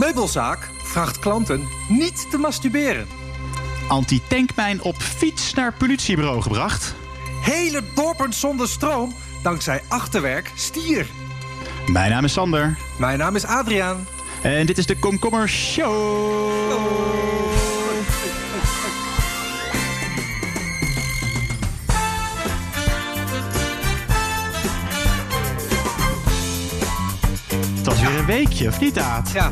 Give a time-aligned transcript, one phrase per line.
[0.00, 3.06] Meubelzaak vraagt klanten niet te masturberen.
[3.88, 6.94] Anti-tankmijn op fiets naar politiebureau gebracht.
[7.40, 11.06] Hele dorpen zonder stroom dankzij achterwerk stier.
[11.86, 12.78] Mijn naam is Sander.
[12.98, 14.06] Mijn naam is Adriaan.
[14.42, 16.70] En dit is de Komkommer Show.
[27.76, 29.30] Het was weer een weekje, of niet, Aad?
[29.30, 29.50] Ja.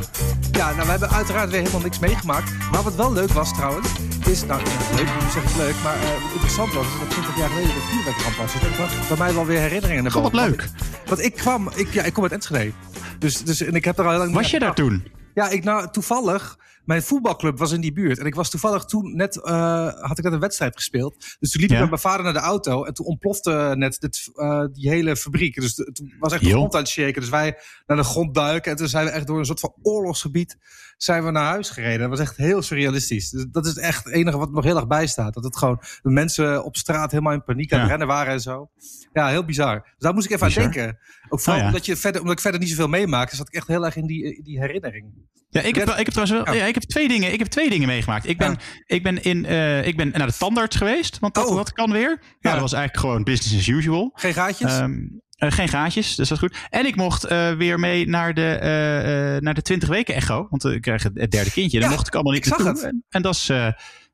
[0.58, 2.52] Ja, nou we hebben uiteraard weer helemaal niks meegemaakt.
[2.70, 3.88] Maar wat wel leuk was trouwens,
[4.28, 4.44] is...
[4.44, 4.62] Nou,
[4.96, 6.86] leuk, nu zeg ik leuk, maar eh, interessant was...
[6.86, 8.52] is dat 20 jaar geleden de vuurwerkramp was.
[8.52, 10.48] Dus dat bracht bij mij wel weer herinneringen naar Goh, wat boven.
[10.50, 10.68] leuk.
[11.06, 11.70] Want ik kwam...
[11.74, 12.72] Ik, ja, ik kom uit Enschede.
[13.18, 14.34] Dus, dus, en ik heb er al heel lang...
[14.34, 15.04] Was je daar toen?
[15.34, 16.58] Ja, ik nou toevallig.
[16.88, 18.18] Mijn voetbalclub was in die buurt.
[18.18, 19.42] En ik was toevallig toen net.
[19.42, 21.36] eh, had ik net een wedstrijd gespeeld.
[21.38, 21.74] Dus toen liep Ja.
[21.76, 22.84] ik met mijn vader naar de auto.
[22.84, 25.54] En toen ontplofte net dit, eh, die hele fabriek.
[25.60, 27.20] Dus de- toen was echt de grond aan het shaken.
[27.20, 28.70] Dus wij naar de grond duiken.
[28.70, 30.56] En toen zijn we echt door een soort van oorlogsgebied.
[30.98, 31.98] Zijn we naar huis gereden.
[32.00, 33.30] Dat was echt heel surrealistisch.
[33.30, 35.34] Dus dat is echt het enige wat nog heel erg bijstaat.
[35.34, 35.80] Dat het gewoon.
[36.02, 37.94] de mensen op straat helemaal in paniek aan het Ja.
[37.96, 38.70] rennen waren en zo.
[39.12, 39.74] Ja, heel bizar.
[39.82, 40.64] Dus daar moest ik even Bizar.
[40.64, 40.98] aan denken.
[41.28, 41.66] Ook vooral Oh ja.
[41.66, 43.28] omdat, je verder, omdat ik verder niet zoveel meemaak.
[43.28, 45.06] Dus zat ik echt heel erg in die, in die herinnering.
[45.50, 46.64] Ja, ik heb, ik heb trouwens wel, Ja.
[46.66, 47.32] ik heb twee dingen.
[47.32, 48.26] Ik heb twee dingen meegemaakt.
[48.28, 48.56] Ik ben, Ja.
[48.86, 51.56] ik ben, in, eh, ik ben naar de tandarts geweest, want dat, Oh.
[51.56, 52.08] dat kan weer.
[52.08, 52.50] Nou, Ja.
[52.52, 54.10] dat was eigenlijk gewoon business as usual.
[54.14, 54.78] Geen gaatjes?
[54.78, 54.96] Ehm,
[55.38, 56.56] eh, geen gaatjes, dus dat is goed.
[56.70, 60.46] En ik mocht eh, weer mee naar de, eh, naar de 20 weken echo.
[60.50, 61.78] Want ik krijg het het derde kindje.
[61.80, 62.82] Daar Ja, mocht ik allemaal niet ik zag naartoe.
[62.84, 62.92] het.
[62.92, 63.46] En, en dat is...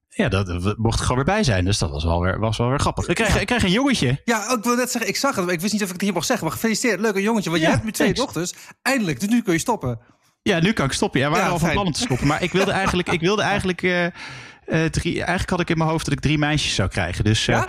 [0.09, 1.65] ja, dat mocht ik gewoon weer bij zijn.
[1.65, 3.07] Dus dat was wel weer, was wel weer grappig.
[3.09, 4.21] Ik kreeg, ik kreeg een jongetje.
[4.25, 5.45] Ja, ik wil net zeggen, ik zag het.
[5.45, 6.47] maar Ik wist niet of ik het hier mocht zeggen.
[6.47, 7.51] Maar gefeliciteerd, leuke jongetje.
[7.51, 8.33] Want Ja, je hebt nu twee thanks.
[8.35, 8.53] dochters.
[8.83, 9.99] Eindelijk, dus nu kun je stoppen.
[10.43, 11.21] Ja, nu kan ik stoppen.
[11.21, 12.27] Ja, we waren Ja, al van plan om te stoppen.
[12.27, 13.81] Maar ik wilde eigenlijk, ik wilde eigenlijk,
[14.91, 17.25] drie, eigenlijk had ik in mijn hoofd dat ik drie meisjes zou krijgen.
[17.25, 17.67] Dus Ja?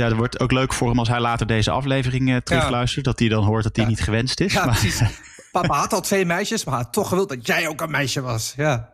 [0.00, 3.04] Ja, dat wordt ook leuk voor hem als hij later deze aflevering eh, terugluistert.
[3.04, 3.90] Dat hij dan hoort dat hij Ja.
[3.90, 4.52] niet gewenst is.
[4.52, 5.02] Ja, maar, precies.
[5.52, 8.54] Papa had al twee meisjes, maar had toch gewild dat jij ook een meisje was.
[8.56, 8.92] Ja.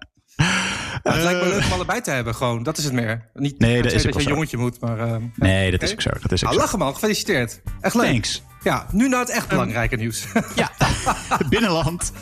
[1.03, 2.63] Maar het lijkt me leuk om allebei te hebben, gewoon.
[2.63, 3.31] Dat is het meer.
[3.35, 3.69] Niet Eh.
[3.69, 4.99] Nee, dat is je een jongetje moet, maar...
[4.99, 6.11] ehm, nee, dat is ook zo.
[6.21, 6.59] Dat is ook zo.
[6.59, 7.61] lachen man, gefeliciteerd.
[7.81, 8.05] Echt leuk.
[8.07, 8.43] Thanks.
[8.63, 10.27] Ja, nu naar het echt belangrijke nieuws.
[10.55, 10.71] Ja,
[11.49, 12.13] binnenland.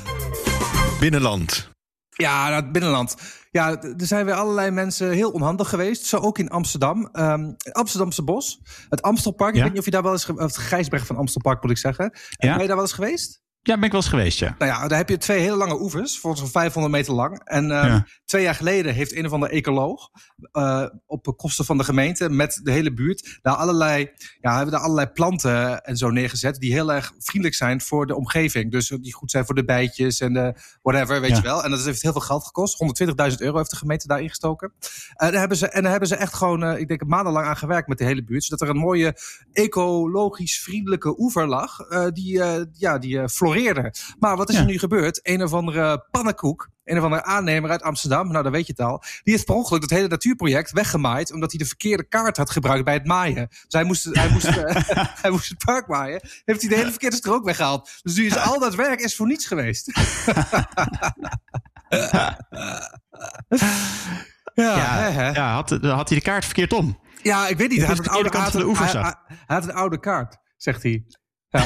[1.01, 1.71] Binnenland.
[2.11, 3.17] Ja, naar het binnenland.
[3.51, 6.05] Ja, er zijn weer allerlei mensen heel onhandig geweest.
[6.05, 7.09] Zo ook in Amsterdam.
[7.13, 8.61] Ehm, het Amsterdamse Bos.
[8.89, 9.55] Het Amstelpark.
[9.55, 10.29] Ik weet niet of je daar wel eens...
[10.29, 12.13] Of het Gijsberg van Amstelpark moet ik zeggen.
[12.31, 12.53] Ja.
[12.53, 13.43] Ben je daar wel eens geweest?
[13.69, 14.55] Ja, ben ik wel eens geweest, ja.
[14.59, 16.19] Nou ja, daar heb je twee hele lange oevers.
[16.19, 17.41] Volgens mij 500 meter lang.
[17.45, 18.07] En ehm, Ja.
[18.25, 20.09] twee jaar geleden heeft een of andere ecoloog...
[20.53, 23.39] eh, op kosten van de gemeente met de hele buurt...
[23.43, 26.57] daar allerlei, ja, hebben daar allerlei planten en zo neergezet...
[26.59, 28.71] die heel erg vriendelijk zijn voor de omgeving.
[28.71, 31.37] Dus die goed zijn voor de bijtjes en de whatever, weet Ja.
[31.37, 31.65] je wel.
[31.65, 32.77] En dat heeft heel veel geld gekost.
[33.31, 34.73] 120.000 euro heeft de gemeente daarin gestoken.
[35.15, 37.57] En daar hebben ze, en daar hebben ze echt gewoon, eh, ik denk, maandenlang aan
[37.57, 38.45] gewerkt met de hele buurt.
[38.45, 39.17] Zodat er een mooie
[39.53, 41.81] ecologisch vriendelijke oever lag.
[41.81, 42.43] eh, die,
[42.73, 43.25] ja, die eh,
[44.19, 44.61] Maar wat is Ja.
[44.61, 45.21] er nu gebeurd?
[45.23, 46.69] Een of andere pannenkoek.
[46.85, 48.99] Een of andere aannemer uit Amsterdam, nou dan weet je het al.
[49.23, 51.33] Die heeft per ongeluk dat hele natuurproject weggemaaid.
[51.33, 53.47] Omdat hij de verkeerde kaart had gebruikt bij het maaien.
[53.49, 54.85] Dus hij moest, hij moest, eh,
[55.23, 56.21] hij moest het park maaien.
[56.45, 57.91] Heeft hij de hele verkeerde strook weggehaald.
[58.03, 59.93] Dus nu is al dat werk is voor niets geweest.
[64.55, 65.31] ja, hè, hè.
[65.31, 66.99] ja had, had hij de kaart verkeerd om.
[67.23, 67.79] Ja, ik weet niet.
[67.79, 71.05] Hij had, een de oude, had een, hij had een oude kaart, zegt hij.
[71.49, 71.65] Ja.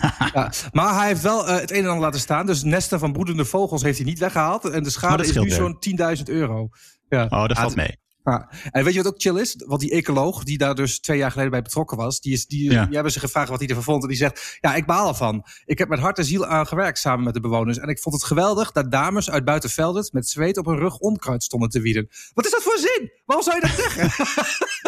[0.34, 0.52] ja.
[0.72, 2.46] Maar hij heeft wel eh, het een en ander laten staan.
[2.46, 4.64] Dus nesten van broedende vogels heeft hij niet weggehaald.
[4.64, 5.76] En de schade is nu zo'n
[6.16, 6.68] 10.000 euro.
[7.08, 7.26] Ja.
[7.30, 7.98] Oh, dat valt mee.
[8.24, 8.48] Ja.
[8.70, 9.54] En weet je wat ook chill is?
[9.66, 12.70] Want die ecoloog, die daar dus twee jaar geleden bij betrokken was, die, is, die,
[12.72, 12.84] Ja.
[12.84, 14.02] die hebben ze gevraagd wat hij ervan vond.
[14.02, 15.44] En die zegt: Ja, ik baal ervan.
[15.64, 17.78] Ik heb met hart en ziel aan gewerkt samen met de bewoners.
[17.78, 21.42] En ik vond het geweldig dat dames uit Buitenveldert met zweet op hun rug onkruid
[21.42, 22.08] stonden te wieden.
[22.34, 23.10] Wat is dat voor zin?
[23.24, 24.10] Waarom zou je dat zeggen?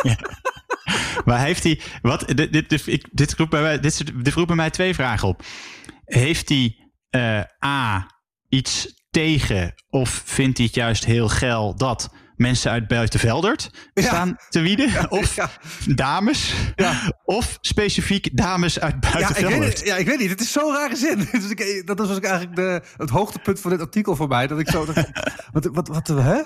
[1.25, 1.81] Maar heeft hij.
[2.03, 4.94] Wat, dit, dit, dit, ik- dit, roept bij mij, dit, dit roept bij mij twee
[4.94, 5.43] vragen op.
[6.04, 6.76] Heeft hij
[7.10, 8.06] eh, A.
[8.49, 12.10] iets tegen of vindt hij het juist heel geil dat
[12.42, 14.03] mensen uit Buitenveldert Ja.
[14.03, 15.10] staan te wieden?
[15.10, 15.50] Of ja.
[15.86, 16.54] dames?
[16.75, 17.12] Ja.
[17.25, 19.78] Of specifiek dames uit Ja ik, Buitenveldert?
[19.78, 20.30] weet ja, ik weet niet.
[20.30, 21.19] Het is zo'n rare zin.
[21.32, 24.46] Dus ik, dat was ook eigenlijk de, het hoogtepunt van dit artikel voor mij.
[24.46, 25.11] Dat ik zo dacht,
[25.52, 26.40] wat, wat, wat, hè?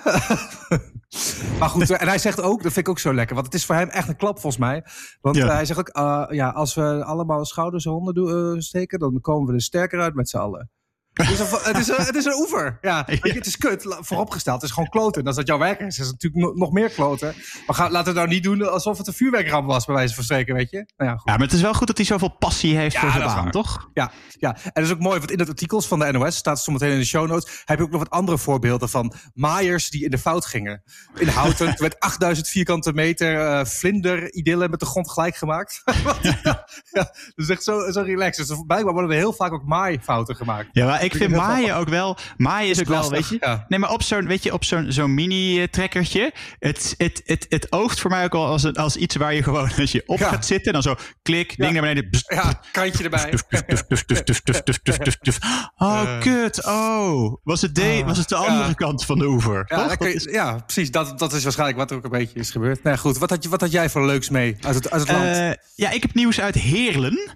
[1.59, 3.35] maar goed, en hij zegt ook, dat vind ik ook zo lekker.
[3.35, 4.83] Want het is voor hem echt een klap volgens mij.
[5.21, 8.99] Want hij zegt ook, eh, ja, als we allemaal schouders eronder doen, eh, steken...
[8.99, 10.69] dan komen we er sterker uit met z'n allen.
[11.17, 12.77] Het is, een, het, is een, het is een oever.
[12.81, 13.97] Ja, je, het is kut.
[13.99, 14.55] Vooropgesteld.
[14.61, 15.21] Het is gewoon kloten.
[15.21, 17.35] En als dat jouw werk is, is het natuurlijk no- nog meer kloten.
[17.67, 20.15] Maar ga, laten we het nou niet doen alsof het een vuurwerkramp was, bij wijze
[20.15, 20.77] van spreken, weet je?
[20.97, 21.29] Nou ja, goed.
[21.29, 23.51] Ja, maar het is wel goed dat hij zoveel passie heeft Ja, voor zijn baan,
[23.51, 23.89] toch?
[23.93, 26.63] Ja, ja, en dat is ook mooi, want in het artikels van de NOS staat
[26.63, 27.61] zo meteen in de show notes.
[27.65, 30.83] Heb je ook nog wat andere voorbeelden van maaiers die in de fout gingen.
[31.15, 35.81] In Houten er werd 8000 vierkante meter eh vlinder-idyllen met de grond gelijk gemaakt.
[36.21, 38.47] ja, ja, dat is echt zo, zo relaxed.
[38.47, 40.69] Dus blijkbaar worden er heel vaak ook maaifouten gemaakt.
[40.71, 42.17] Ja, maar ik vind maaien ook wel.
[42.37, 43.63] Maaien is, ook wel, weet je.
[43.67, 46.33] Nee, maar op zo'n, weet je, op zo'n zo'n mini-trekkertje.
[46.59, 49.71] Het, het, het, het oogt voor mij ook al als, als iets waar je gewoon,
[49.79, 52.09] als je op gaat zitten, dan zo klik, ding naar beneden.
[52.27, 53.33] Ja, kantje erbij.
[55.77, 56.65] Oh, kut.
[56.65, 57.35] Oh.
[57.43, 59.65] Was het, de, was het de andere kant van de oever?
[60.31, 60.91] Ja, precies.
[60.91, 62.83] Dat, dat is waarschijnlijk wat er ook een beetje is gebeurd.
[62.83, 65.07] Nou nee, goed, wat had, je, wat had jij voor leuks mee uit het, uit
[65.07, 65.57] het land?
[65.75, 67.35] Ja, ik heb nieuws uit Heerlen.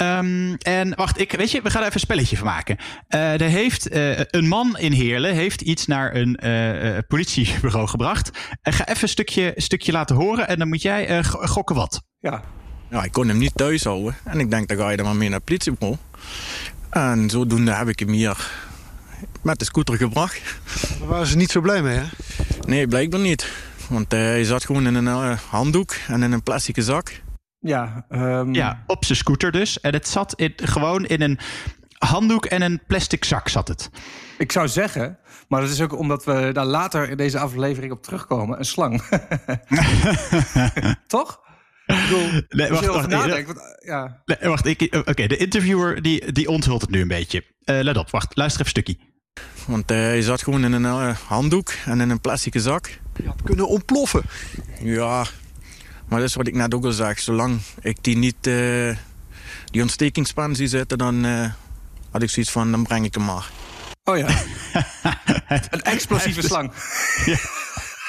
[0.00, 2.76] Ehm, en wacht, ik, weet je, we gaan er even een spelletje van maken.
[3.08, 7.86] Eh, er heeft, eh, een man in Heerlen heeft iets naar een eh, eh, politiebureau
[7.88, 8.28] gebracht.
[8.62, 11.76] Ik ga even een stukje, stukje laten horen en dan moet jij eh, go- gokken
[11.76, 12.02] wat.
[12.20, 12.42] ja.
[12.90, 14.16] Ja, ik kon hem niet thuis houden.
[14.24, 15.96] En ik denk, dan ga je dan maar mee naar het politiebureau.
[16.90, 18.50] En zodoende heb ik hem hier
[19.42, 20.40] met de scooter gebracht.
[20.98, 22.04] Daar waren ze niet zo blij mee, hè?
[22.66, 23.48] Nee, blijkbaar niet.
[23.88, 27.22] Want hij zat gewoon in een eh, handdoek en in een plastic zak.
[27.60, 29.80] Ja, ehm, Ja, op zijn scooter dus.
[29.80, 31.38] En het zat in, gewoon in een
[31.98, 33.90] handdoek en een plastic zak zat het.
[34.38, 35.18] ik zou zeggen,
[35.48, 39.02] maar dat is ook omdat we daar later in deze aflevering op terugkomen, een slang.
[41.06, 41.40] Toch?
[41.86, 44.22] Ik bedoel, Nee, wacht, je wacht, nee, nadenkt, want, ja.
[44.24, 47.44] Nee, wacht, ik- oké, de interviewer die, die onthult het nu een beetje.
[47.64, 49.08] Eh, let op, wacht, luister even een stukje.
[49.66, 52.98] Want eh, hij zat gewoon in een eh, handdoek en in een plastic zak.
[53.16, 54.22] Je had kunnen ontploffen.
[54.82, 55.24] Ja,
[56.10, 57.18] maar dat is wat ik net ook al zeg.
[57.18, 58.96] Zolang ik die niet, eh,
[59.64, 61.50] die ontstekingspan zie zitten, dan eh,
[62.10, 63.50] had ik zoiets van, dan breng ik hem maar.
[64.04, 64.26] Oh ja,
[65.70, 66.72] een explosieve slang.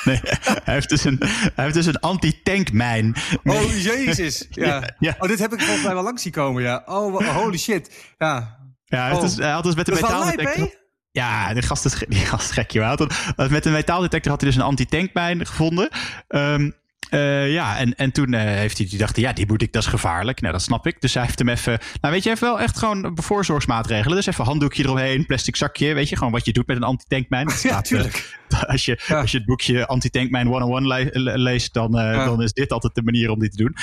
[0.03, 0.19] Nee,
[0.63, 1.17] hij heeft dus een,
[1.55, 3.15] hij heeft dus een anti-tankmijn.
[3.43, 4.47] Oh jezus.
[4.49, 4.83] Ja.
[5.19, 6.81] Oh, dit heb ik volgens mij wel langs zien komen, ja.
[6.85, 7.91] Oh, wa- holy shit.
[8.17, 8.57] Ja.
[8.85, 9.21] Ja, hij, heeft Oh.
[9.27, 10.79] dus, hij had dus met een metaaldetector...
[11.11, 12.87] Ja, de gast is, die gast is gek, joh.
[13.35, 15.89] Had met een metaaldetector had hij dus een anti-tankmijn gevonden.
[16.27, 16.71] Ehm,
[17.11, 19.73] eh, ja, en, en toen eh, heeft hij die dacht, hij, ja, die moet ik,
[19.73, 20.41] dat is gevaarlijk.
[20.41, 21.01] Nou, dat snap ik.
[21.01, 24.15] Dus hij heeft hem even, nou weet je, even wel echt gewoon voorzorgsmaatregelen.
[24.15, 27.45] Dus even handdoekje eromheen, plastic zakje, weet je, gewoon wat je doet met een anti-tankmijn.
[27.47, 28.39] Dat Ja, staat, eh, tuurlijk.
[28.73, 29.19] als, je, Ja.
[29.21, 32.25] als je het boekje Anti-Tankmijn 101 le- le- leest, dan, Ja.
[32.25, 33.75] dan is dit altijd de manier om die te doen.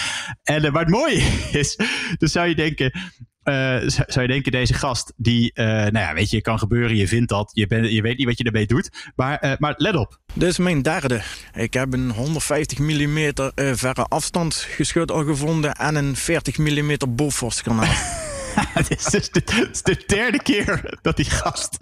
[0.42, 1.22] En maar het mooie
[1.60, 1.76] is,
[2.18, 2.92] dan zou je denken.
[3.48, 7.08] Uh, zou, je denken, deze gast, die, uh, nou ja, weet je, kan gebeuren, je
[7.08, 9.12] vindt dat, je, ben, je weet niet wat je ermee doet.
[9.16, 10.18] Maar, uh, maar let op.
[10.32, 11.20] Dit is mijn derde.
[11.54, 18.26] Ik heb een 150 mm verre afstand geschut al gevonden en een 40 mm Bofors-kanaal.
[18.78, 21.76] Het is dus de, het is de derde keer dat die gast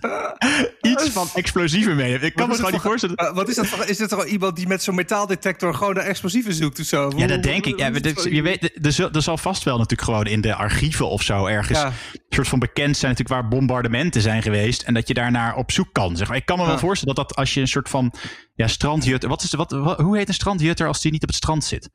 [0.80, 2.22] iets van explosieven mee heeft.
[2.22, 3.24] Ik kan me gewoon niet voorstellen.
[3.24, 3.88] Uh, wat is dat?
[3.88, 7.12] Is dit toch iemand die met zo'n metaaldetector gewoon de explosieven zoekt of zo?
[7.16, 7.78] Ja, dat denk ik.
[7.78, 7.90] Ja,
[8.30, 11.46] je weet, er, zal, er zal vast wel natuurlijk gewoon in de archieven of zo
[11.46, 11.86] ergens Ja.
[11.86, 11.92] een
[12.28, 15.88] soort van bekend zijn natuurlijk waar bombardementen zijn geweest en dat je daarnaar op zoek
[15.92, 16.16] kan.
[16.16, 16.36] Zeg maar.
[16.36, 16.68] Ik kan me Ja.
[16.68, 18.12] wel voorstellen dat, dat als je een soort van
[18.54, 21.28] ja, strandjutter, wat is de, wat, wat- hoe heet een strandjutter als die niet op
[21.28, 21.90] het strand zit?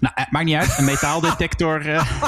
[0.00, 0.74] Nou, eh, maakt niet uit.
[0.78, 1.94] Een metaaldetector.
[1.94, 2.10] eh,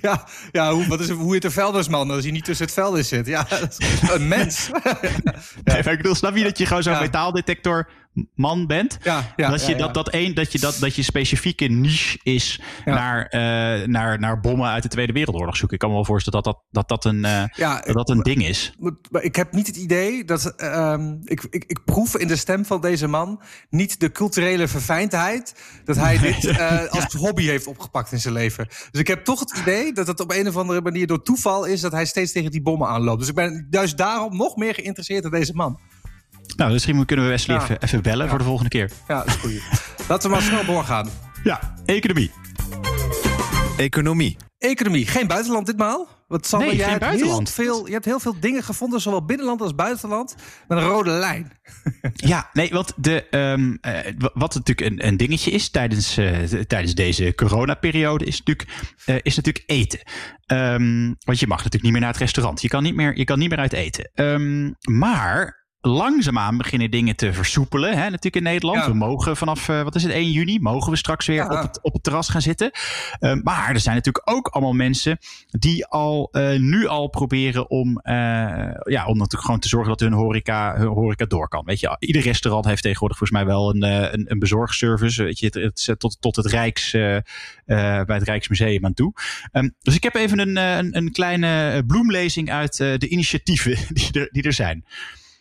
[0.00, 3.08] Ja, ja hoe, wat is, hoe heet de vuilnisman als hij niet tussen het vuilnis
[3.08, 3.26] zit?
[3.26, 3.46] Ja,
[4.14, 4.70] een mens.
[5.64, 7.00] nee, maar ik bedoel, snap je dat je gewoon zo'n Ja.
[7.00, 7.88] metaaldetector
[8.34, 8.98] man bent?
[9.02, 9.78] Ja, ja, dat, je, ja.
[9.78, 13.40] Dat, dat, één, dat, je, dat, dat je specifieke niche is naar, eh,
[13.86, 15.74] naar, naar bommen uit de Tweede Wereldoorlog zoeken.
[15.74, 17.44] Ik kan me wel voorstellen dat dat, dat, dat, een, eh,
[17.84, 18.74] dat, dat een ding is.
[18.78, 20.54] Maar- Maar ik heb niet het idee dat.
[20.56, 25.54] ehm, ik, ik, ik proef in de stem van deze man niet de culturele verfijndheid.
[25.84, 28.66] dat hij dit eh, als hobby heeft opgepakt in zijn leven.
[28.90, 31.64] Dus ik heb toch het idee dat het op een of andere manier door toeval
[31.64, 31.80] is.
[31.80, 33.18] dat hij steeds tegen die bommen aanloopt.
[33.18, 35.80] Dus ik ben juist daarom nog meer geïnteresseerd in deze man.
[36.56, 37.62] Nou, misschien kunnen we Wesley Ja.
[37.62, 38.90] even, even bellen voor de volgende keer.
[39.08, 39.60] Ja, dat is goed.
[40.08, 41.08] Laten we maar snel doorgaan.
[41.44, 42.30] Ja, economie.
[43.76, 44.36] Economie.
[44.58, 46.08] Economie, geen buitenland ditmaal.
[46.28, 47.56] Wat Sander, Nee, jij geen buitenland.
[47.56, 50.34] Heel veel, je hebt heel veel dingen gevonden, zowel binnenland als buitenland.
[50.68, 51.52] met een rode lijn.
[52.14, 56.48] Ja, nee, want de, ehm, eh, wa- wat natuurlijk een, een dingetje is tijdens, eh,
[56.48, 58.68] de- tijdens deze coronaperiode, is natuurlijk,
[59.04, 60.00] eh, is natuurlijk eten.
[60.46, 62.62] Ehm, want je mag natuurlijk niet meer naar het restaurant.
[62.62, 64.10] Je kan niet meer, je kan niet meer uit eten.
[64.14, 67.90] Ehm, maar langzaamaan beginnen dingen te versoepelen.
[67.90, 68.78] Hè, natuurlijk in Nederland.
[68.78, 68.86] Ja.
[68.90, 71.46] We mogen vanaf, eh, wat is het, 1 juni, mogen we straks weer Ja.
[71.46, 72.70] op, het, op het terras gaan zitten.
[73.18, 75.18] Ehm, maar er zijn natuurlijk ook allemaal mensen
[75.50, 78.14] die al eh, nu al proberen om, eh,
[78.84, 81.64] ja, om natuurlijk gewoon te zorgen dat hun horeca, hun horeca door kan.
[81.64, 85.22] Weet je, ieder restaurant heeft tegenwoordig volgens mij wel een, eh, een, een bezorgservice.
[85.22, 87.22] Weet je, het, tot, tot het Rijks, eh, eh,
[88.04, 89.12] bij het Rijksmuseum aan toe.
[89.52, 93.08] Ehm, dus ik heb even een, eh, een, een kleine eh, bloemlezing uit eh, de
[93.08, 94.84] initiatieven die er, die er zijn.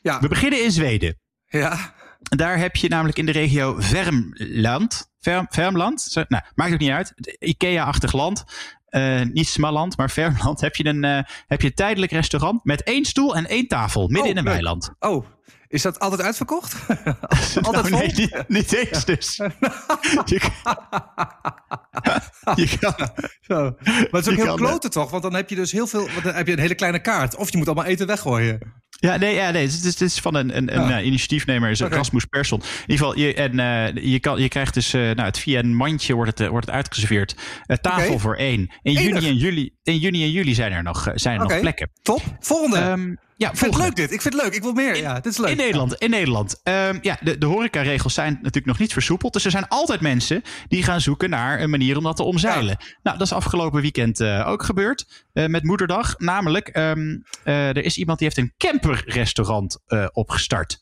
[0.02, 1.20] Ja, We beginnen in Zweden.
[1.46, 1.94] ja.
[2.22, 5.12] Daar heb je namelijk in de regio Värmland.
[5.20, 6.02] Ver, Värmland?
[6.02, 7.14] Zo- Nou, maakt ook niet uit.
[7.40, 8.44] Ikea-achtig land.
[8.86, 12.84] eh, niet Smalland, maar Vermland, heb je, een, eh, heb je een tijdelijk restaurant met
[12.84, 14.54] één stoel en één tafel midden Oh, in een leuk.
[14.54, 14.92] weiland.
[15.00, 15.26] Oh,
[15.68, 16.76] is dat altijd uitverkocht?
[17.62, 17.98] altijd Nou, vol?
[17.98, 19.36] nee, niet, niet eens dus.
[20.26, 20.78] je, kan-
[22.56, 22.94] je kan,
[23.42, 23.76] Zo.
[23.84, 25.10] Maar het is ook heel kloten toch?
[25.12, 26.08] Want dan heb je dus heel veel.
[26.24, 27.36] Dan heb je een hele kleine kaart.
[27.36, 28.74] Of je moet allemaal eten weggooien.
[29.02, 31.00] Ja, nee, ja, nee, het is, het is van een, een, een Ja.
[31.00, 31.96] eh, initiatiefnemer, is Oké.
[31.96, 32.60] Rasmus Persson.
[32.60, 35.60] In ieder geval, je, en, eh, je, kan, je krijgt dus, eh, nou, het, via
[35.60, 37.36] een mandje wordt het, wordt het uitgeserveerd.
[37.82, 38.60] Tafel voor één.
[38.82, 39.04] In Enig.
[39.04, 41.90] juni, en juli, in juni en juli zijn er nog, zijn er nog plekken.
[42.02, 42.22] Top.
[42.40, 42.78] Volgende.
[42.78, 44.12] Ehm, ja, ik vind het leuk dit.
[44.12, 44.54] Ik vind het leuk.
[44.54, 44.98] Ik wil meer.
[44.98, 45.50] Ja, dit is leuk.
[45.50, 46.60] In Nederland, in Nederland.
[46.64, 49.34] Ehm, ja, de, de horecaregels zijn natuurlijk nog niet versoepeld.
[49.34, 52.78] Dus er zijn altijd mensen die gaan zoeken naar een manier om dat te omzeilen.
[53.04, 56.18] Nou, dat is afgelopen weekend eh, ook gebeurd eh, met Moederdag.
[56.18, 59.78] Namelijk, ehm, eh, er is iemand die heeft een camperrestaurant
[60.14, 60.82] opgestart.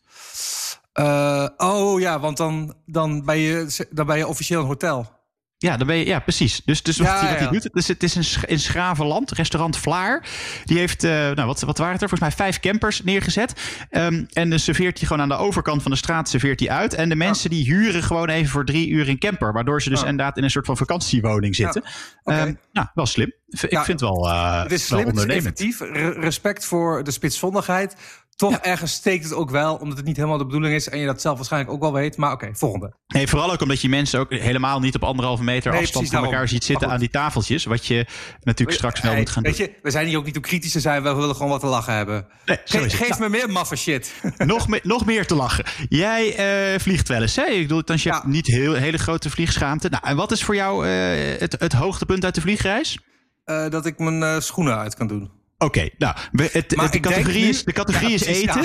[1.58, 5.19] Oh ja, want dan, dan, ben je, dan ben je officieel een hotel.
[5.62, 6.62] Ja, dan ben je, ja, precies.
[6.66, 7.52] Dus, dus Ja, wat, hij, wat hij ja.
[7.52, 10.26] doet, dus het is in, Sch- in Schravenland, restaurant Vlaar.
[10.64, 12.10] Die heeft, eh, nou, wat, wat waren het er?
[12.10, 13.54] Volgens mij vijf campers neergezet.
[13.90, 16.94] Ehm, en dan serveert hij gewoon aan de overkant van de straat serveert hij uit.
[16.94, 19.54] En de mensen die huren gewoon even voor drie uur een camper.
[19.54, 20.08] Waardoor ze dus Oh.
[20.08, 21.84] inderdaad in een soort van vakantiewoning zitten.
[22.24, 22.38] oké.
[22.38, 23.34] Ehm, nou, wel slim.
[23.50, 25.60] Ik vind het wel, eh Het is wel slim, het is ondernemend.
[25.60, 25.80] effectief.
[25.80, 27.96] Re- respect voor de spitsvondigheid.
[28.40, 30.90] Toch ergens steekt het ook wel, omdat het niet helemaal de bedoeling is.
[30.90, 32.18] En je dat zelf waarschijnlijk ook wel weet.
[32.18, 32.94] Maar oké, volgende.
[33.08, 36.16] Nee, vooral ook omdat je mensen ook helemaal niet op anderhalve meter Nee, afstand van
[36.16, 36.50] elkaar daarom.
[36.50, 37.66] ziet zitten aan die tafeltjes.
[37.66, 38.06] Wat je
[38.44, 39.66] natuurlijk straks wel Hey, moet gaan weet doen.
[39.66, 41.04] je, we zijn hier ook niet om kritisch te zijn.
[41.04, 42.28] We willen gewoon wat te lachen hebben.
[42.46, 44.14] Nee, Ge- geef me meer maffe shit.
[44.38, 45.66] nog, me- nog meer te lachen.
[45.90, 46.36] Jij
[46.74, 47.46] eh, vliegt wel eens, hè?
[47.46, 48.24] Ik bedoel, dan je Ja.
[48.26, 49.90] niet heel, hele grote vliegschaamte.
[49.90, 53.00] Nou, en wat is voor jou eh, het, het hoogtepunt uit de vliegreis?
[53.46, 55.38] Eh, dat ik mijn schoenen uit kan doen.
[55.62, 58.62] Oké, nou, het, Maar de categorie, is, de categorie Ja, is eten.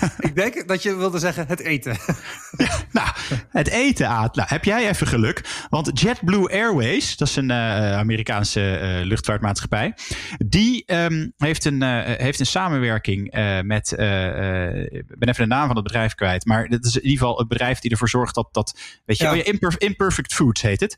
[0.00, 0.12] ja.
[0.28, 1.96] ik denk dat je wilde zeggen het eten.
[2.92, 3.08] Nou,
[3.48, 4.36] het eten, Aad.
[4.36, 5.66] Nou, heb jij even geluk.
[5.70, 9.94] Want JetBlue Airways, dat is een eh, Amerikaanse eh, luchtvaartmaatschappij.
[10.46, 13.20] Die ehm, heeft, een, eh, heeft een samenwerking
[13.64, 13.90] met.
[13.92, 13.98] ik
[15.18, 16.44] ben even de naam van het bedrijf kwijt.
[16.46, 18.48] Maar het is in ieder geval het bedrijf die ervoor zorgt dat.
[18.52, 19.30] dat weet je, Ja.
[19.32, 20.96] oh Imperf- Imperfect Foods heet het.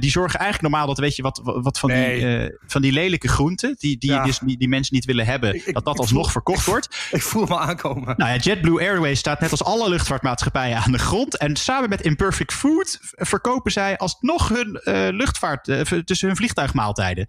[0.00, 0.98] Die zorgen eigenlijk normaal dat.
[0.98, 2.38] Weet je wat, wat van, Nee.
[2.38, 3.76] die, van die lelijke groenten.
[3.78, 5.54] die, die, dus, die, die mensen niet willen hebben.
[5.54, 6.88] Ik- dat dat alsnog voel- verkocht wordt.
[7.10, 8.14] ik voel me aankomen.
[8.16, 11.36] Nou ja, JetBlue Airways staat net als alle luchtvaartmaatschappijen aan de grond.
[11.36, 17.26] En samen met Imperfect Food verkopen zij alsnog hun eh, luchtvaart, eh, tussen hun vliegtuigmaaltijden.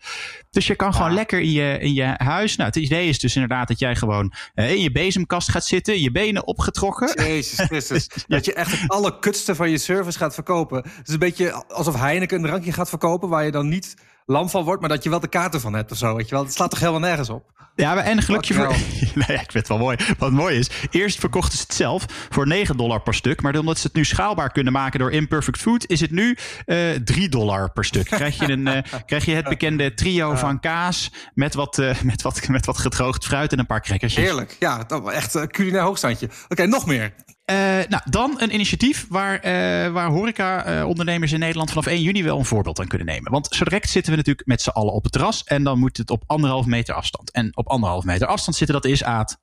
[0.50, 2.56] Dus je kan gewoon lekker in je, in je huis.
[2.56, 6.02] Nou, het idee is dus inderdaad dat jij gewoon eh, in je bezemkast gaat zitten,
[6.02, 7.24] je benen opgetrokken.
[7.28, 8.10] Jezus Christus.
[8.28, 10.78] Dat je echt het allerkutste van je service gaat verkopen.
[10.78, 13.30] Het is een beetje alsof Heineken een drankje gaat verkopen...
[13.30, 15.92] waar je dan niet lam van wordt, maar dat je wel de kaarten van hebt
[15.92, 16.16] of zo.
[16.16, 16.44] Weet je wel?
[16.44, 17.62] Het slaat toch helemaal nergens op?
[17.76, 18.76] Ja, maar en gelukje voor.
[19.16, 19.98] Ja, ik vind het wel mooi.
[20.18, 23.42] Wat mooi is, eerst verkochten ze het zelf voor 9 dollar per stuk.
[23.42, 26.90] Maar omdat ze het nu schaalbaar kunnen maken door Imperfect Food, is het nu eh
[27.04, 28.06] 3 dollar per stuk.
[28.06, 32.22] Krijg je, een, eh, krijg je het bekende trio van kaas met wat, eh, met,
[32.22, 34.24] wat, met wat gedroogd fruit en een paar crackertjes.
[34.24, 34.56] Heerlijk.
[34.60, 36.30] Ja, echt een culinair hoogstandje.
[36.50, 37.14] Oké, nog meer.
[37.52, 42.38] Eh, nou, dan een initiatief waar, eh waar horeca-ondernemers in Nederland vanaf 1 juni wel
[42.38, 43.32] een voorbeeld aan kunnen nemen.
[43.32, 45.98] Want zo direct zitten we natuurlijk met z'n allen op het terras en dan moet
[45.98, 47.32] het op anderhalf meter afstand.
[47.32, 49.40] En op anderhalf meter afstand zitten, dat is Aad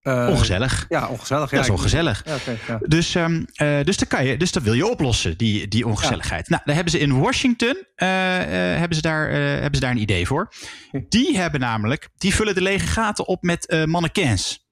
[0.00, 0.86] Eh, ongezellig.
[0.88, 1.50] Ja, ongezellig.
[1.50, 2.24] Ja, dat is ongezellig.
[2.66, 2.78] Ja.
[2.82, 6.48] Dus, ehm, eh, dus, dat kan je, dus dat wil je oplossen, die, die ongezelligheid.
[6.48, 10.52] Nou, daar hebben ze in Washington hebben ze daar, hebben ze daar een idee voor.
[11.08, 14.68] Die hebben namelijk, die vullen de lege gaten op met mannequins.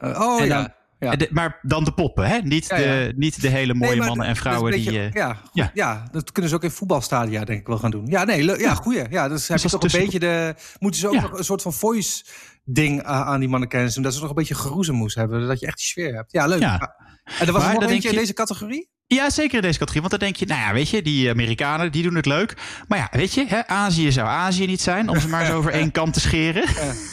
[0.00, 0.56] Oh En ja.
[0.62, 0.72] dan-
[1.02, 1.12] ja.
[1.12, 2.38] En de- maar dan de poppen, hè?
[2.38, 2.84] Niet, Ja, ja.
[3.06, 4.98] De, niet de hele mooie Nee, mannen en vrouwen die...
[5.00, 5.70] eh, ja, goed, ja.
[5.74, 6.08] ja.
[6.10, 8.06] dat kunnen ze ook in voetbalstadia denk ik wel gaan doen.
[8.06, 9.04] Ja, nee, ja, goeie.
[9.10, 10.54] Ja, dus heb je toch een beetje de...
[10.78, 12.24] Moeten ze ook nog een soort van voice
[12.64, 14.02] ding aan die mannequins doen?
[14.02, 15.46] Dat ze nog een beetje geroezemoes hebben.
[15.46, 16.32] Dat je echt die sfeer hebt.
[16.32, 16.60] Ja, leuk.
[16.60, 18.90] En er was Maar er nog eentje denk in je- deze categorie?
[19.14, 20.00] Ja, zeker in deze categorie.
[20.08, 22.56] Want dan denk je, nou ja, weet je, die Amerikanen, die doen het leuk.
[22.88, 25.72] Maar ja, weet je, hè, Azië zou Azië niet zijn, om ze maar eens over
[25.80, 26.64] één kant te scheren.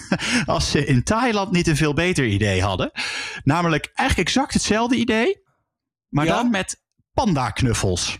[0.45, 2.91] Als ze in Thailand niet een veel beter idee hadden.
[3.43, 5.41] Namelijk eigenlijk exact hetzelfde idee,
[6.09, 6.35] maar Ja?
[6.35, 6.81] dan met
[7.13, 8.17] panda-knuffels.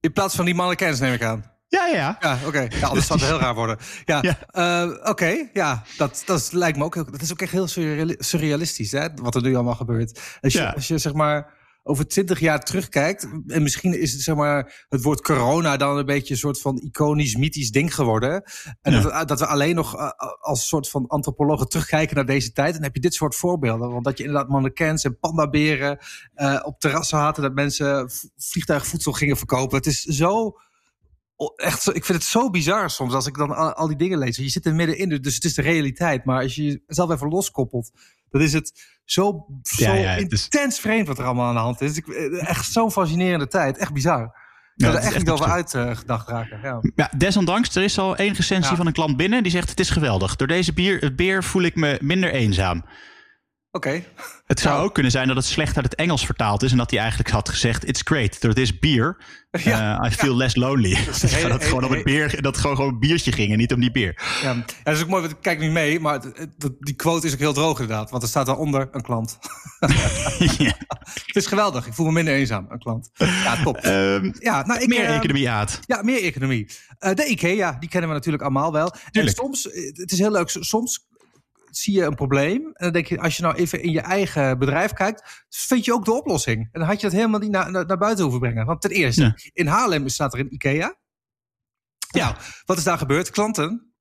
[0.00, 1.54] In plaats van die mannequins neem ik aan.
[1.68, 2.16] Ja, ja.
[2.20, 2.66] Ja, oké.
[2.80, 3.78] Ja, anders zou het heel raar worden.
[4.04, 4.38] Ja, Ja.
[4.50, 5.48] eh, oké.
[5.52, 7.10] Ja, dat, dat lijkt me ook heel...
[7.10, 9.08] Dat is ook echt heel surreali- surrealistisch, hè?
[9.14, 10.20] Wat er nu allemaal gebeurt.
[10.40, 10.70] Als je, Ja.
[10.70, 11.54] als je zeg maar
[11.88, 13.28] over twintig jaar terugkijkt...
[13.46, 16.78] en misschien is het, zeg maar, het woord corona dan een beetje een soort van
[16.78, 18.42] iconisch, mythisch ding geworden.
[18.82, 19.00] En Ja.
[19.00, 22.68] dat, we, dat we alleen nog eh, als soort van antropologen terugkijken naar deze tijd.
[22.68, 23.90] En dan heb je dit soort voorbeelden.
[23.90, 25.98] Want dat je inderdaad mannequins en pandaberen
[26.34, 27.36] eh, op terrassen had...
[27.36, 29.76] en dat mensen vliegtuigvoedsel gingen verkopen.
[29.76, 30.56] Het is zo...
[31.56, 34.36] Echt, ik vind het zo bizar soms als ik dan al, al die dingen lees.
[34.36, 36.24] Je zit er middenin, dus het is de realiteit.
[36.24, 37.90] Maar als je jezelf even loskoppelt,
[38.30, 38.72] dan is het
[39.04, 41.96] zo, zo Ja, ja, intens vreemd wat er allemaal aan de hand is.
[41.96, 43.78] Ik, eh, echt zo'n fascinerende tijd.
[43.78, 44.44] Echt bizar.
[44.76, 46.60] zou dat er echt niet over uitgedacht raken.
[46.62, 46.80] Ja.
[46.94, 48.76] Ja, desondanks, er is al één recensie Ja.
[48.76, 50.36] van een klant binnen die zegt: Het is geweldig.
[50.36, 52.84] Door deze bier, beer voel ik me minder eenzaam.
[53.76, 54.04] Oké.
[54.46, 54.86] Het zou Nou.
[54.86, 57.30] ook kunnen zijn dat het slecht uit het Engels vertaald is en dat hij eigenlijk
[57.30, 59.16] had gezegd: It's great, door this beer,
[59.50, 60.00] Ja.
[60.04, 61.04] uh, I feel less lonely.
[61.04, 63.72] Dus dat het gewoon om het bier, dat gewoon, gewoon een biertje ging en niet
[63.72, 64.22] om die bier.
[64.42, 66.94] Ja, dat is ook mooi, want ik kijk niet mee, maar het- het- dat- die
[66.94, 68.10] quote is ook heel droog inderdaad.
[68.10, 69.38] Want er staat daaronder een klant.
[70.58, 70.74] ja.
[71.26, 73.10] Het is geweldig, ik voel me minder eenzaam, een klant.
[73.14, 73.76] Ja, top.
[73.76, 75.80] Ehm, ja, nou, ik, meer eh, economie uit.
[75.86, 76.70] Ja, meer economie.
[76.98, 78.94] Eh, de IKEA, die kennen we natuurlijk allemaal wel.
[79.10, 81.05] En soms, eh, het is heel leuk, soms
[81.76, 82.60] zie je een probleem.
[82.64, 85.92] En dan denk je, als je nou even in je eigen bedrijf kijkt, vind je
[85.92, 86.58] ook de oplossing.
[86.72, 88.66] En dan had je dat helemaal niet naar, naar, naar buiten hoeven brengen.
[88.66, 89.34] Want ten eerste, Ja.
[89.52, 90.96] in Haarlem staat er een IKEA.
[92.10, 93.30] Ja, wat is daar gebeurd?
[93.30, 93.94] Klanten,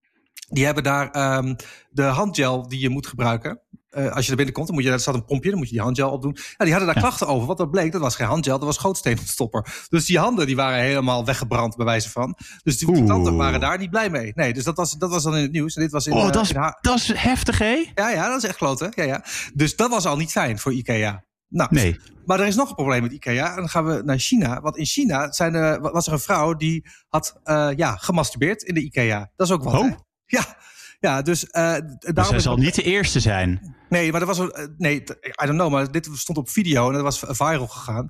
[0.50, 1.56] die hebben daar ehm,
[1.90, 3.62] de handgel die je moet gebruiken.
[3.96, 5.74] Eh, als je er binnenkomt, dan moet je, daar staat een pompje, dan moet je
[5.74, 6.38] die handgel opdoen.
[6.58, 7.48] Ja, die hadden daar klachten over.
[7.48, 9.86] Wat dat bleek, dat was geen handgel, dat was gootsteenstopper.
[9.90, 12.38] Dus die handen die waren helemaal weggebrand, bij wijze van.
[12.64, 14.32] Dus die, klanten waren daar niet blij mee.
[14.36, 15.76] Nee, dus dat was, dat was dan in het nieuws.
[15.76, 17.86] En dit was in, Oh, eh, dat is, dat heftig, hè?
[17.96, 18.92] ja, ja, dat is echt kloten.
[18.96, 19.24] Ja, ja.
[19.54, 21.24] Dus dat was al niet fijn voor IKEA.
[21.48, 22.00] Nou, Nee.
[22.26, 23.50] maar er is nog een probleem met IKEA.
[23.50, 24.62] En dan gaan we naar China.
[24.62, 28.74] Want in China zijn er, was er een vrouw die had eh, ja, gemasturbeerd in
[28.74, 29.32] de IKEA.
[29.36, 29.74] Dat is ook wat.
[29.74, 29.84] Oh.
[29.84, 29.96] hè?
[30.26, 30.58] Ja,
[31.06, 33.76] ja, dus eh Dus daarom zal niet de eerste zijn.
[33.90, 34.52] Nee, maar er was een.
[34.52, 38.10] eh, Nee, I don't know, maar dit stond op video en dat was viral gegaan.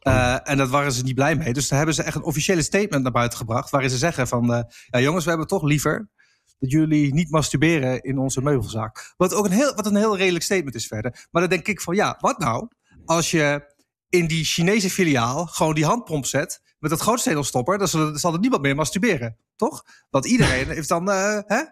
[0.00, 1.52] Eh, en dat waren ze niet blij mee.
[1.52, 3.70] Dus daar hebben ze echt een officiële statement naar buiten gebracht.
[3.70, 6.08] Waarin ze zeggen: van ja, jongens, we hebben toch liever
[6.58, 9.14] dat jullie niet masturberen in onze meubelzaak.
[9.16, 11.26] Wat ook een heel, wat een heel redelijk statement is verder.
[11.30, 12.68] Maar dan denk ik van ja, wat nou
[13.04, 13.74] als je
[14.08, 18.32] in die Chinese filiaal gewoon die handpomp zet met dat grootstedelstopper, dan zal, er- zal
[18.32, 19.84] er niemand meer masturberen, toch?
[20.10, 21.08] Want iedereen heeft dan
[21.46, 21.62] hè?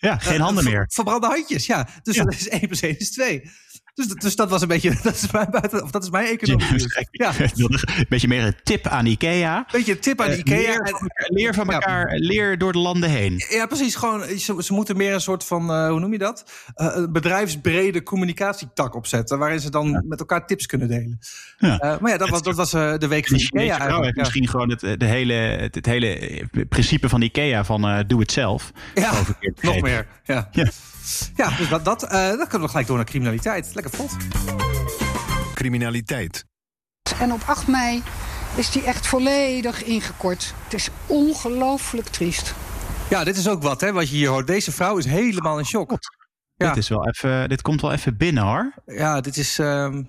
[0.00, 0.84] Ja, geen Eh, handen meer.
[0.88, 1.88] Verbrande handjes, ja.
[2.02, 3.50] Dus dat is 1 plus 1 is 2.
[3.98, 6.86] Dus, dus dat was een beetje, dat is mijn, buiten, of dat is mijn economie.
[7.10, 9.66] Ja, Een beetje meer een tip aan Ikea.
[9.72, 10.56] beetje een tip aan Eh, Ikea.
[10.56, 13.44] leer, van elkaar, leer van elkaar, leer door de landen heen.
[13.48, 13.94] Ja, precies.
[13.94, 16.44] Gewoon, ze, ze moeten meer een soort van, eh, hoe noem je dat?
[16.74, 19.38] Een bedrijfsbrede communicatietak opzetten.
[19.38, 21.18] Waarin ze dan met elkaar tips kunnen delen.
[21.58, 21.98] Ja.
[22.00, 24.04] Maar ja, dat was, dat was de week van Ikea eigenlijk.
[24.04, 28.32] heeft misschien gewoon het, de hele, het, het hele principe van Ikea van doe het
[28.32, 28.72] zelf.
[28.94, 29.12] Ja,
[29.60, 30.06] nog meer.
[30.24, 30.48] Ja,
[31.36, 31.56] Ja.
[31.56, 33.70] dus dat, dat, eh, dan kunnen we gelijk door naar criminaliteit.
[33.74, 34.16] Lekker vlot.
[35.54, 36.44] Criminaliteit.
[37.20, 38.02] En op 8 mei
[38.54, 40.54] is die echt volledig ingekort.
[40.64, 42.54] Het is ongelooflijk triest.
[43.10, 44.46] Ja, dit is ook wat, hè, wat je hier hoort.
[44.46, 45.90] Deze vrouw is helemaal in shock.
[46.54, 46.68] Ja.
[46.68, 48.72] Dit, is wel even, dit komt wel even binnen hoor.
[48.86, 49.58] Ja, dit is.
[49.58, 50.02] ehm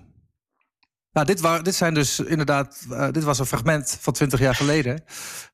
[1.11, 2.85] nou, dit, dit zijn dus inderdaad.
[2.91, 5.03] eh, dit was een fragment van 20 jaar geleden.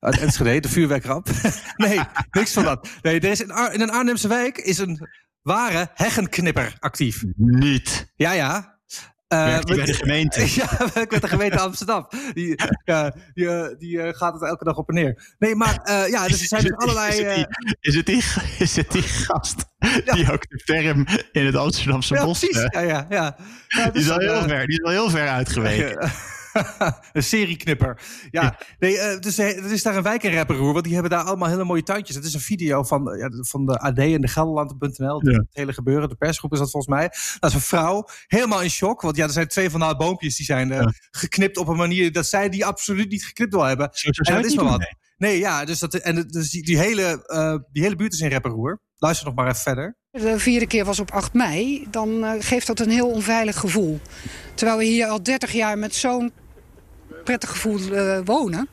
[0.00, 1.28] Uit Enschede, de vuurwerkramp.
[1.76, 2.88] nee, niks van dat.
[3.02, 5.08] Nee, er is in, Ar- in een Arnhemse wijk is een
[5.46, 7.22] ware heggenknipper actief.
[7.36, 8.12] Niet.
[8.16, 8.74] Ja, ja.
[9.28, 10.40] Eh, Werkt hij bij de met- gemeente?
[10.60, 12.08] Ja, werkt met de gemeente Amsterdam.
[12.32, 15.34] Die, ja, die, eh, die eh, gaat het elke dag op en neer.
[15.38, 17.10] Nee, maar eh, ja, dus er zijn dus allerlei.
[17.10, 17.46] Is het, eh, die,
[17.80, 18.22] is, het die,
[18.58, 19.64] is het die gast
[20.04, 22.38] die ook de term in het Amsterdamse ja, bos...
[22.38, 22.62] precies.
[22.62, 23.36] eh, Ja, ja,
[23.68, 23.90] ja.
[23.90, 26.10] Die, is al dus, heel eh, ver, die is al heel ver uitgeweken.
[27.12, 28.00] een serieknipper.
[28.30, 31.22] Ja, nee, eh, dus er is daar een wijk in Rapperoer, want die hebben daar
[31.24, 32.16] allemaal hele mooie tuintjes.
[32.16, 35.28] Het is een video van, eh, ja, van de AD en de Gelderland.nl.
[35.28, 35.36] Ja.
[35.36, 37.08] Het hele gebeuren, de persgroep is dat volgens mij.
[37.40, 39.00] Dat is een vrouw, helemaal in shock.
[39.00, 40.92] Want ja, er zijn twee van de boompjes die zijn eh, Ja.
[41.10, 43.88] geknipt op een manier dat zij die absoluut niet geknipt wil hebben.
[43.92, 44.94] Zo, zo En dat is maar wat.
[45.16, 48.30] Nee, ja, dus, dat, en dus die, die, hele, eh, die hele buurt is in
[48.30, 48.80] Rapperoer.
[48.98, 49.96] Luister nog maar even verder.
[50.10, 51.86] De vierde keer was op 8 mei.
[51.90, 54.00] Dan eh, geeft dat een heel onveilig gevoel.
[54.54, 56.32] Terwijl we hier al 30 jaar met zo'n
[57.26, 58.68] prettig gevoel eh, wonen.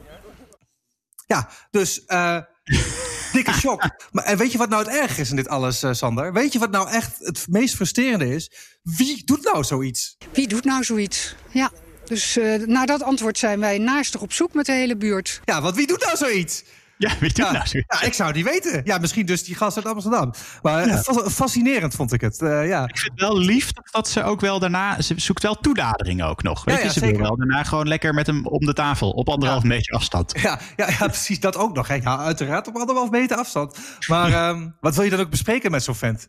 [1.28, 2.38] Ja, dus eh,
[3.34, 3.82] dikke shock.
[4.12, 6.34] Maar en weet je wat nou het erg is in dit alles, eh, Sander?
[6.34, 8.52] Weet je wat nou echt het meest frustrerende is?
[8.84, 10.18] Wie doet nou zoiets?
[10.34, 11.36] Wie doet nou zoiets?
[11.50, 11.72] Ja.
[12.06, 15.42] Dus naar dat antwoord zijn wij naastig op zoek met de hele buurt.
[15.46, 16.63] Ja, want wie doet nou zoiets?
[16.97, 18.82] Ja, weet je Ja, nou ja, ik zou niet weten.
[18.84, 20.34] Ja, misschien dus die gast uit Amsterdam.
[20.62, 22.41] Maar eh, fa- fascinerend vond ik het.
[22.41, 22.88] eh, ja.
[22.88, 25.01] Ik vind het wel lief dat- ze ook wel daarna...
[25.01, 26.63] Ze zoekt wel toenadering ook nog.
[26.63, 29.10] Weet je, ze wil wel daarna gewoon lekker met hem om de tafel.
[29.12, 30.39] Op anderhalf meter afstand.
[30.41, 31.39] Ja, ja, ja, precies.
[31.39, 31.88] Dat ook nog.
[31.88, 31.95] Hè.
[31.95, 33.77] Ja, uiteraard op anderhalf meter afstand.
[34.08, 36.27] Maar ehm, wat wil je dan ook bespreken met zo'n vent?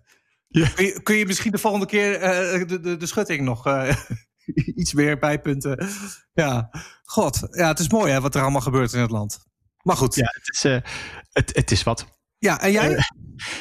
[0.50, 3.66] Kun, je, kun je misschien de volgende keer eh, de, de, de schutting nog
[4.81, 5.88] iets meer bijpunten?
[6.33, 6.70] Ja,
[7.05, 7.40] god.
[7.50, 9.38] Ja, het is mooi hè, wat er allemaal gebeurt in het land.
[9.85, 10.14] Maar goed.
[10.14, 10.77] Ja, het is, eh,
[11.33, 12.07] het, het is wat.
[12.38, 12.99] Ja, en jij?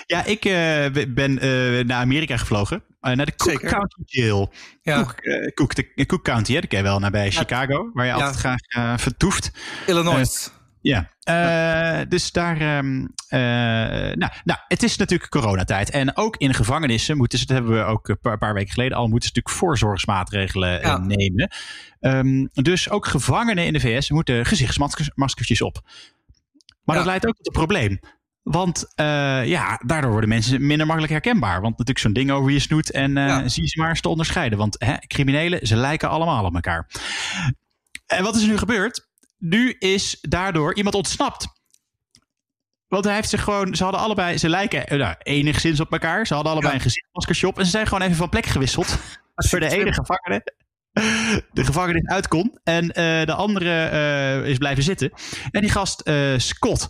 [0.06, 2.84] Ja, ik eh, ben eh, naar Amerika gevlogen.
[3.00, 3.70] Eh, naar de Cook Zeker.
[3.70, 4.54] County Jail.
[4.82, 4.96] Ja.
[5.04, 7.90] Cook, eh, Cook, de, Cook County, hè, dat ken je wel, nabij Chicago.
[7.94, 8.18] Waar je Ja.
[8.18, 9.52] altijd graag eh, vertoeft.
[9.86, 10.50] Illinois.
[10.82, 12.62] Ja, eh, dus daar.
[12.62, 13.40] ehm, eh,
[14.16, 15.90] nou, nou, het is natuurlijk coronatijd.
[15.90, 18.98] En ook in gevangenissen moeten ze, dat hebben we ook een paar, paar weken geleden
[18.98, 20.98] al, moeten ze natuurlijk voorzorgsmaatregelen eh, Ja.
[20.98, 21.52] nemen.
[22.00, 25.82] Ehm, dus ook gevangenen in de VS moeten gezichtsmaskertjes op.
[26.84, 28.00] Maar dat leidt ook tot een probleem.
[28.44, 31.54] Want eh, ja, daardoor worden mensen minder makkelijk herkenbaar.
[31.62, 33.48] Want natuurlijk zo'n ding over je snoet en Ja.
[33.48, 34.58] zie je ze maar eens te onderscheiden.
[34.58, 36.90] Want hè, criminelen, ze lijken allemaal op elkaar.
[38.08, 39.08] En wat is er nu gebeurd?
[39.38, 41.48] Nu is daardoor iemand ontsnapt.
[42.88, 46.28] Want hij heeft zich gewoon, ze hadden allebei, ze lijken eh, nou, enigszins op elkaar.
[46.28, 46.80] Ze hadden allebei Ja.
[46.80, 48.98] een gezichtsmaskersje op en ze zijn gewoon even van plek gewisseld.
[49.50, 50.44] voor de ene gevangene
[51.52, 55.12] de gevangenis uit kon en eh, de andere eh, is blijven zitten.
[55.52, 56.90] En die gast eh, Scott,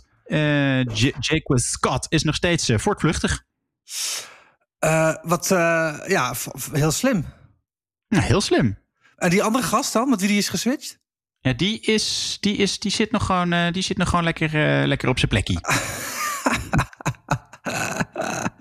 [1.18, 3.44] Jake Scott, is nog steeds voortvluchtig.
[5.22, 5.48] Wat,
[6.06, 6.34] ja,
[6.72, 7.24] heel slim.
[8.08, 8.78] Heel slim.
[9.16, 11.02] En die andere gast dan, met wie die is geswitcht?
[11.40, 15.08] Ja, die, is, die, is, die zit nog gewoon, die zit nog gewoon lekker, lekker
[15.08, 15.60] op zijn plekje.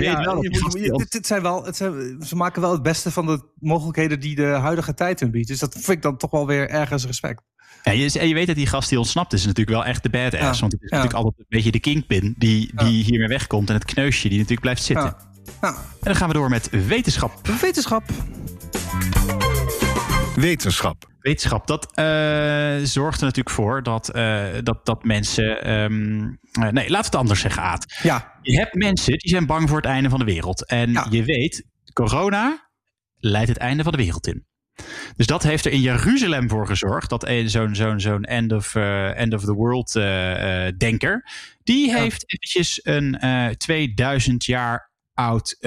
[0.00, 0.16] Ja, je ja.
[0.16, 2.16] weet wel dat Je die moet- gast je- die dit, dit zijn wel, het zijn,
[2.26, 5.48] ze maken wel het beste van de mogelijkheden die de huidige tijd hun biedt.
[5.48, 7.42] Dus dat vind ik dan toch wel weer ergens respect.
[7.82, 10.10] Ja, je, en je weet dat die gast die ontsnapt is natuurlijk wel echt de
[10.10, 10.36] badass.
[10.58, 10.96] Ja, Want het is ja.
[10.96, 13.68] natuurlijk altijd een beetje de kingpin die, die hiermee wegkomt.
[13.68, 15.04] En het kneusje die natuurlijk blijft zitten.
[15.06, 15.16] Ja.
[15.60, 17.46] Nou, En dan gaan we door met wetenschap.
[17.60, 18.02] wetenschap.
[20.36, 21.04] Wetenschap.
[21.26, 25.62] Wetenschap, dat eh, zorgt er natuurlijk voor dat, eh, dat, dat mensen...
[25.62, 27.94] eh, nee, laten we het anders zeggen, Aad.
[28.02, 30.66] Ja, Je hebt mensen die zijn bang voor het einde van de wereld.
[30.66, 31.06] En Ja.
[31.10, 32.68] je weet, corona
[33.16, 34.46] leidt het einde van de wereld in.
[35.16, 37.10] Dus dat heeft er in Jeruzalem voor gezorgd.
[37.10, 38.74] Dat zo'n zo'n zo'n end, of,
[39.14, 39.92] end of the world
[40.78, 41.24] denker.
[41.62, 41.96] Die Ja.
[41.96, 45.58] heeft eventjes een eh 2000 jaar oud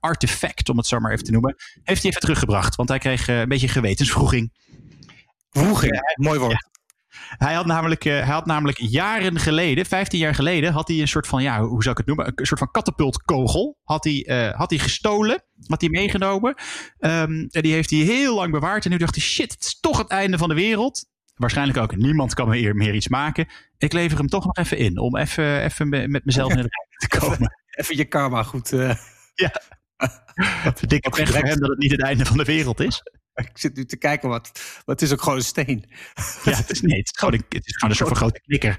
[0.00, 1.54] artefact, om het zo maar even te noemen.
[1.82, 2.74] Heeft hij even teruggebracht.
[2.76, 4.52] Want hij kreeg een beetje gewetensvroeging.
[5.52, 6.00] Vroeging.
[6.14, 6.70] Mooi woord.
[7.36, 11.08] Hij had, namelijk, eh, hij had namelijk jaren geleden, 15 jaar geleden, had hij een
[11.08, 12.32] soort van, ja, hoe zou ik het noemen?
[12.34, 13.78] Een soort van katapultkogel.
[13.84, 16.54] Had hij, eh, had hij gestolen, had hij meegenomen.
[16.98, 18.84] Ehm, en die heeft hij heel lang bewaard.
[18.84, 21.04] En nu dacht hij, shit, het is toch het einde van de wereld.
[21.34, 23.48] Waarschijnlijk ook, niemand kan meer, meer iets maken.
[23.78, 27.08] Ik lever hem toch nog even in, om even, even me- met mezelf in rijden
[27.08, 27.56] te komen.
[27.70, 28.72] Even je karma goed.
[28.72, 28.94] eh,
[30.86, 33.02] Dikke pech voor hem dat het niet het einde van de wereld is.
[33.52, 34.50] ik zit nu te kijken, wat,
[34.84, 35.84] wat is ook gewoon een steen.
[36.44, 38.40] Ja, het is, nee, het is gewoon een, het is gewoon een soort van grote
[38.40, 38.78] knikker.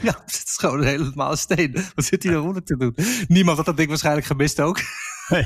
[0.00, 1.72] Ja, het is gewoon een helemaal steen.
[1.94, 2.94] Wat zit hij daaronder te doen?
[3.28, 4.80] Niemand had dat ding waarschijnlijk gemist ook.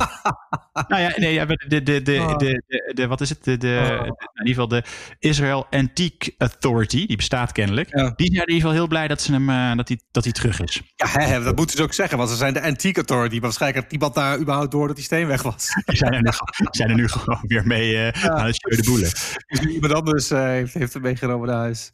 [0.88, 2.36] Nou ja, nee, ja, de, de, de, Oh.
[2.38, 3.44] de, de, de- wat is het?
[3.44, 4.06] De, de, Oh.
[4.06, 4.82] in ieder geval de
[5.18, 7.88] Israel Antique Authority, die bestaat kennelijk.
[7.96, 8.12] Ja.
[8.16, 10.32] Die zijn in ieder geval heel blij dat, ze hem, eh, dat, hij, dat hij
[10.32, 10.82] terug is.
[10.94, 13.40] Ja, hè, dat moeten ze ook zeggen, want ze zijn de Antique Authority.
[13.40, 15.68] Waarschijnlijk had niemand daar überhaupt door dat die steen weg was.
[15.86, 16.30] Die zijn er nu,
[16.70, 19.10] zijn er nu gewoon weer mee eh, aan het de boelen.
[19.46, 21.90] Dus iemand anders eh, heeft, heeft hem meegenomen naar huis.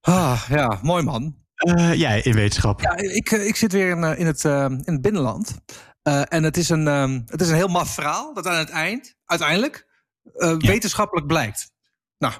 [0.00, 1.36] Ah, ja, mooi man.
[1.54, 2.80] Eh, jij in wetenschap.
[2.80, 5.54] Ja, ik, ik zit weer in, in, het, in het binnenland.
[6.02, 8.70] Eh, en het is, een, ehm, het is een heel maf verhaal dat aan het
[8.70, 9.86] eind, uiteindelijk,
[10.34, 11.70] eh, wetenschappelijk blijkt.
[12.18, 12.34] Nou,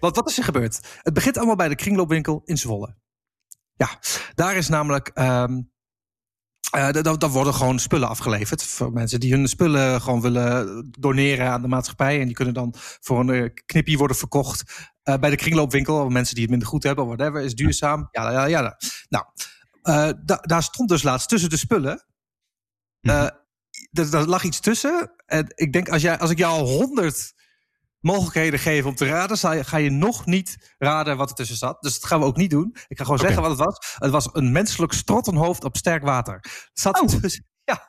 [0.00, 0.80] wat, wat is er gebeurd?
[1.02, 2.96] Het begint allemaal bij de kringloopwinkel in Zwolle.
[3.76, 3.98] Ja,
[4.34, 5.10] daar is namelijk.
[6.70, 8.62] da- daar worden gewoon spullen afgeleverd.
[8.64, 12.20] Voor mensen die hun spullen gewoon willen doneren aan de maatschappij.
[12.20, 14.86] En die kunnen dan voor een knippie worden verkocht.
[15.02, 16.08] bij de kringloopwinkel.
[16.08, 18.08] Mensen die het minder goed hebben, whatever, is duurzaam.
[18.10, 18.76] Ja, ja, ja.
[19.08, 19.24] Nou,
[20.24, 22.06] da- daar stond dus laatst tussen de spullen.
[23.00, 23.22] Eh,
[23.92, 25.12] er, er lag iets tussen.
[25.26, 27.34] En ik denk, als, jij, als ik jou al honderd
[28.00, 31.82] mogelijkheden geef om te raden, ga je nog niet raden wat er tussen zat.
[31.82, 32.76] Dus dat gaan we ook niet doen.
[32.88, 33.94] Ik ga gewoon zeggen wat het was.
[33.98, 36.34] Het was een menselijk strottenhoofd op sterk water.
[36.34, 37.06] Het Zat Oh.
[37.06, 37.88] tussen, ja,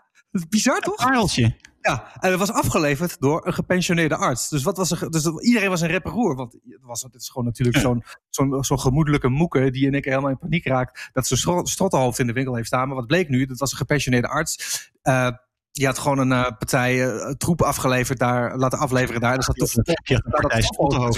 [0.50, 0.96] bizar toch?
[0.96, 1.56] Pareltje.
[1.82, 4.50] Ja, en het was afgeleverd door een gepensioneerde arts.
[4.50, 6.36] Dus, wat was er, dus iedereen was een reparoer.
[6.36, 9.72] Want het, was, het is gewoon natuurlijk zo'n zo'n zo'n gemoedelijke moeke...
[9.72, 11.10] die in één keer helemaal in paniek raakt...
[11.14, 12.88] dat ze stro- strottenhoofd in de winkel heeft staan.
[12.88, 13.46] Maar wat bleek nu?
[13.46, 14.92] Dat was een gepensioneerde arts.
[15.10, 15.28] Eh,
[15.72, 19.36] die had gewoon een eh, partij eh, troep afgeleverd daar, laten afleveren daar.
[19.36, 19.72] Dus dat toch,
[20.04, 20.64] Je had een partij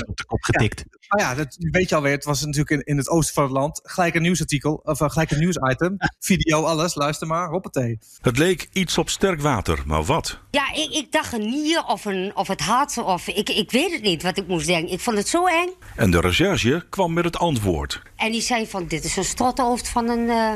[0.08, 0.84] op de kop getikt.
[1.08, 2.12] nou ja, dat weet je alweer.
[2.12, 3.80] Het was natuurlijk in, in het oosten van het land.
[3.84, 5.96] Gelijk een nieuwsartikel, of gelijk een nieuwsitem.
[6.20, 6.96] Video, alles.
[6.96, 8.00] Luister maar, hoppatee.
[8.22, 10.40] Het leek iets op sterk water, maar wat?
[10.52, 12.98] Ja, ik, ik dacht een nier of, een, of het hart.
[12.98, 14.94] Of, ik, ik weet het niet wat ik moest denken.
[14.94, 15.70] Ik vond het zo eng.
[15.96, 18.02] En de recherche kwam met het antwoord.
[18.16, 20.30] En die zei van, dit is een strottenhoofd van een...
[20.30, 20.54] eh,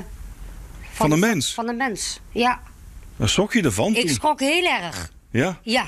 [0.91, 1.53] Van een mens?
[1.53, 2.59] Van een mens, ja.
[3.17, 4.09] Een sokje ervan Ik toen?
[4.15, 5.11] schrok heel erg.
[5.31, 5.59] Ja?
[5.61, 5.85] Ja.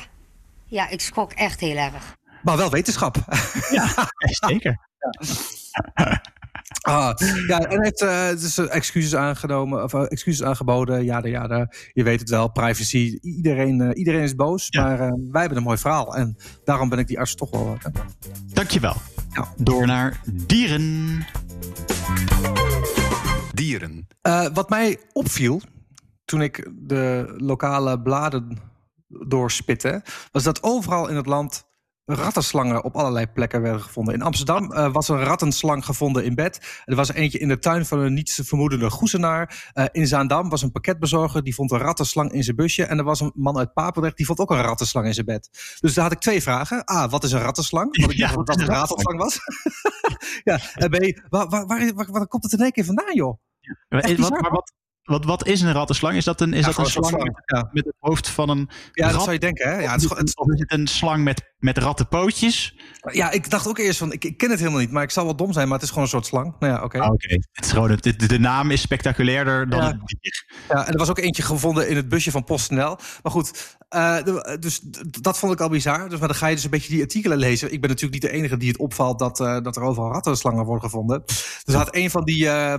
[0.66, 2.16] Ja, ik schrok echt heel erg.
[2.44, 3.16] Maar wel wetenschap.
[3.72, 3.88] Ja,
[4.48, 4.78] zeker.
[6.82, 7.14] Ah,
[7.48, 11.04] ja, en hij heeft dus, eh, excuses aangenomen, of eh, excuses aangeboden.
[11.06, 13.18] Ja, ja, ja, je weet het wel, privacy.
[13.22, 14.82] Iedereen, eh, iedereen is boos, Ja.
[14.84, 16.16] maar eh, wij hebben een mooi verhaal.
[16.16, 17.78] En daarom ben ik die arts toch wel.
[18.54, 18.96] Dankjewel.
[19.58, 21.26] door naar dieren.
[23.54, 24.08] Dieren.
[24.22, 25.62] Eh, wat mij opviel
[26.28, 28.58] toen ik de lokale bladen
[29.08, 31.66] doorspitte, was dat overal in het land
[32.06, 34.14] rattenslangen op allerlei plekken werden gevonden.
[34.14, 36.82] In Amsterdam eh, was een rattenslang gevonden in bed.
[36.86, 39.72] Er was eentje in de tuin van een niets vermoedende goesenaar.
[39.74, 42.84] Eh, in Zaandam was een pakketbezorger die vond een rattenslang in zijn busje.
[42.84, 45.50] En er was een man uit Papendrecht die vond ook een rattenslang in zijn bed.
[45.80, 46.92] Dus daar had ik twee vragen.
[46.92, 47.98] A, wat is een rattenslang?
[47.98, 49.40] Want ik dacht dat dat een ratelslang was.
[50.50, 53.38] ja, en B, waar, waar, waar, komt het in één keer vandaan, joh?
[53.90, 54.74] Wat, maar wat,
[55.08, 56.16] wat, wat is een rattenslang?
[56.16, 59.04] Is dat een, is dat een slang met, Ja, met het hoofd van een ja
[59.06, 59.22] dat rat?
[59.22, 59.80] zou je denken, hè?
[59.82, 62.80] Ja, het is, het is- Of is het een slang met, met rattenpootjes?
[63.12, 65.24] ja, ik dacht ook eerst van, ik, ik ken het helemaal niet, maar ik zal
[65.26, 66.56] wel dom zijn, maar het is gewoon een soort slang.
[66.60, 67.00] Nou ja, oké.
[67.00, 67.34] Ah, Oké.
[67.52, 69.88] Het is gewoon, het- de, de naam is spectaculairder dan Ja.
[69.88, 70.46] het dier.
[70.70, 72.98] Ja, en er was ook eentje gevonden in het busje van PostNL.
[73.24, 74.18] Maar goed, eh,
[74.60, 74.80] dus
[75.22, 76.10] dat vond ik al bizar.
[76.10, 77.72] Dus, maar dan ga je dus een beetje die artikelen lezen.
[77.74, 80.66] Ik ben natuurlijk niet de enige die het opvalt dat, eh, dat er overal rattenslangen
[80.66, 81.24] worden gevonden.
[81.64, 82.74] Dus had een van die, eh,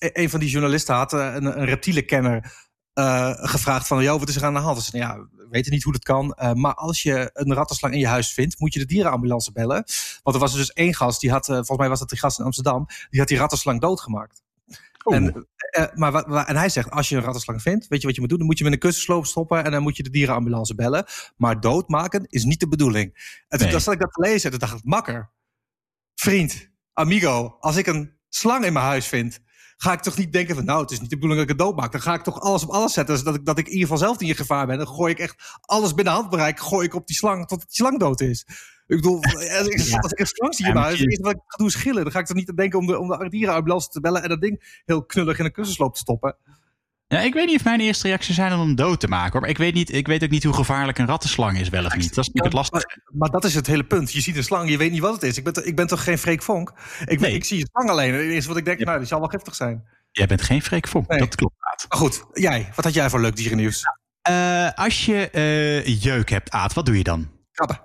[0.00, 2.52] een van die journalisten had eh, een, een reptielenkenner
[2.92, 4.76] eh, gevraagd van, joh, wat is er aan de hand?
[4.76, 6.32] Dus, ja, we weten niet hoe dat kan.
[6.34, 9.84] eh, maar als je een rattenslang in je huis vindt, moet je de dierenambulance bellen.
[10.22, 12.44] Want er was dus één gast, die had, volgens mij was dat die gast in
[12.44, 14.42] Amsterdam, die had die rattenslang doodgemaakt.
[15.04, 15.46] En,
[15.94, 16.14] maar,
[16.46, 18.38] en hij zegt, als je een rattenslang vindt, weet je wat je moet doen?
[18.38, 21.04] Dan moet je met een kussensloop stoppen en dan moet je de dierenambulance bellen.
[21.36, 23.38] Maar doodmaken is niet de bedoeling.
[23.48, 23.78] En toen Nee.
[23.78, 25.30] zat ik dat te lezen en toen dacht ik, makker,
[26.14, 29.40] vriend, amigo, als ik een slang in mijn huis vind,
[29.82, 31.66] ga ik toch niet denken van, nou, het is niet de bedoeling dat ik het
[31.66, 31.92] doodmaak.
[31.92, 34.04] Dan ga ik toch alles op alles zetten, zodat ik, dat ik in ieder geval
[34.06, 34.78] zelf niet in gevaar ben.
[34.78, 37.98] Dan gooi ik echt alles binnen handbereik, gooi ik op die slang tot die slang
[37.98, 38.44] dood is.
[38.86, 39.22] Ik bedoel,
[39.58, 41.66] als ik, als ik een slang zie in Ja, het eerste wat ik ga doen
[41.66, 42.02] is schillen.
[42.02, 44.28] Dan ga ik toch niet aan denken om de, om de dierenambulance te bellen en
[44.28, 46.36] dat ding heel knullig in een kussensloop te stoppen.
[47.12, 49.32] Ja, ik weet niet of mijn eerste reactie zijn om hem dood te maken.
[49.32, 49.40] Hoor.
[49.40, 51.94] Maar ik weet, niet, ik weet ook niet hoe gevaarlijk een rattenslang is, wel of
[51.96, 52.14] niet.
[52.14, 52.86] Dat is natuurlijk het lastige.
[53.04, 54.12] Maar, maar dat is het hele punt.
[54.12, 55.36] Je ziet een slang, je weet niet wat het is.
[55.36, 56.72] Ik ben, toch- ik ben toch geen Freek Vonk?
[57.04, 57.34] Ik, Nee.
[57.34, 58.12] ik zie een slang alleen.
[58.14, 58.84] Het eerste wat ik denk, Ja.
[58.84, 59.84] nou, die zal wel giftig zijn.
[60.10, 61.18] Jij bent geen Freek Vonk, Nee.
[61.18, 61.54] dat klopt.
[61.88, 63.82] Maar goed, jij, wat had jij voor leuk dierennieuws?
[64.22, 67.30] Eh, als je eh, jeuk hebt, Aad, wat doe je dan?
[67.52, 67.80] Krabben.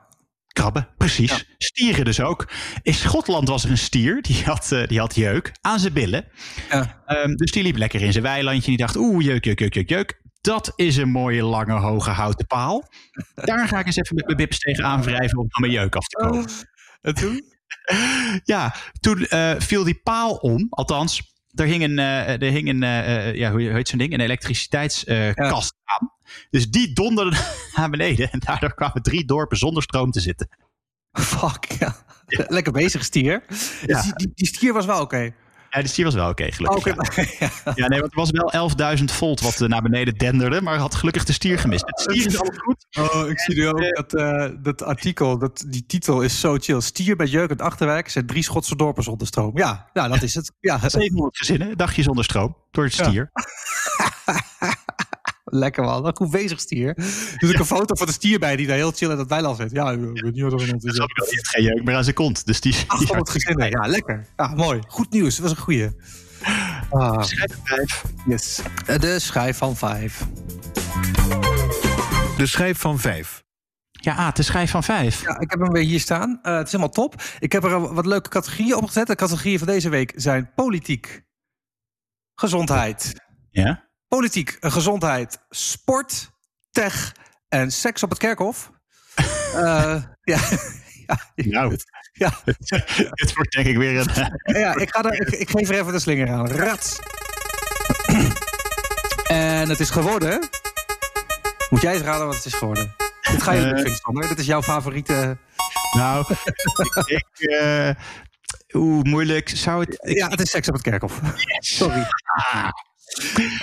[0.55, 1.45] Krabben, precies.
[1.57, 2.51] Stieren dus ook.
[2.81, 6.27] In Schotland was er een stier, die had, eh, die had jeuk aan zijn billen.
[6.69, 7.01] Ja.
[7.05, 9.73] Ehm, dus die liep lekker in zijn weilandje en die dacht, oeh, jeuk, jeuk, jeuk,
[9.73, 10.21] jeuk, jeuk.
[10.41, 12.87] Dat is een mooie, lange, hoge houten paal.
[13.35, 16.07] Daar ga ik eens even met mijn bips tegen aanwrijven om van mijn jeuk af
[16.07, 16.45] te komen.
[17.01, 17.41] En toen?
[18.43, 20.67] Ja, toen eh, viel die paal om.
[20.69, 24.13] Althans, er hing een, eh, er hing een eh, eh, ja, hoe heet zo'n ding?
[24.13, 26.11] Een elektriciteitskast aan.
[26.49, 27.37] Dus die donderde
[27.75, 28.31] naar beneden.
[28.31, 30.47] En daardoor kwamen drie dorpen zonder stroom te zitten.
[31.11, 31.95] Fuck, ja.
[32.27, 33.43] Lekker bezig, stier.
[33.85, 34.01] Ja.
[34.01, 35.33] Die, die, die stier was wel oké.
[35.75, 36.85] Ja, dus die was wel oké, gelukkig.
[36.85, 37.25] Ja.
[37.65, 37.73] ja.
[37.75, 40.61] Ja, nee, want het was wel 11.000 volt wat eh, naar beneden denderde.
[40.61, 41.85] Maar had gelukkig de stier gemist.
[41.85, 42.85] Het stier is alles goed.
[42.99, 46.81] Oh, ik zie nu ook dat, eh, dat artikel, dat, die titel is zo chill.
[46.81, 49.57] Stier bij Jeuk het Achterwijk zijn drie Schotse dorpen zonder stroom.
[49.57, 50.51] Ja, ja dat is het.
[50.59, 52.55] Ja, 700 gezinnen, dagje zonder stroom.
[52.71, 53.29] Door het Ja.
[55.55, 56.15] lekker man.
[56.15, 56.93] Goed bezig, stier.
[56.93, 59.57] Dus ook een foto van de stier bij die daar heel chill in dat weiland
[59.57, 59.71] zit.
[59.71, 60.97] Ja, ik weet niet wat er aan Dus is.
[60.97, 62.45] ik heeft geen jeuk meer aan zijn kont.
[62.45, 63.69] Dus die, die 800 gezinnen.
[63.69, 64.25] Ja, lekker.
[64.35, 64.79] Ja, mooi.
[64.87, 65.35] Goed nieuws.
[65.35, 65.89] Dat was een goeie.
[66.89, 67.23] Ah,
[68.25, 68.61] yes.
[68.85, 70.25] De schijf van vijf.
[72.37, 73.43] De schijf van vijf.
[73.91, 75.21] Ja, Aad, de schijf van vijf.
[75.21, 76.39] Ja, ik heb hem weer hier staan.
[76.41, 77.21] Eh, het is helemaal top.
[77.39, 79.07] Ik heb er wat leuke categorieën op gezet.
[79.07, 81.23] De categorieën van deze week zijn politiek,
[82.35, 83.13] gezondheid,
[83.51, 83.84] Ja?
[84.15, 86.31] Politiek, eh, gezondheid, sport,
[86.71, 87.11] tech
[87.49, 88.71] en seks op het kerkhof.
[89.55, 90.39] Eh, ja,
[91.07, 91.77] ja, Nou.
[92.11, 92.31] ja,
[93.21, 94.09] Het wordt denk ik weer een...
[94.61, 96.47] ja, ik, ga er, ik, ik geef er even de slinger aan.
[96.51, 96.99] Rats.
[99.27, 100.49] En het is geworden.
[101.69, 102.95] Moet jij eens raden wat het is geworden?
[103.31, 103.73] Dit ga je Eh.
[103.75, 104.27] vinden, Sander.
[104.27, 105.37] Dit is jouw favoriete.
[105.91, 106.25] Nou,
[107.05, 107.25] ik...
[107.39, 107.89] eh,
[108.73, 109.49] Oeh, moeilijk.
[109.49, 109.97] Zou het...
[110.01, 111.19] ik- Ja, het is seks op het kerkhof.
[111.59, 112.07] Sorry.
[112.25, 112.69] Ah.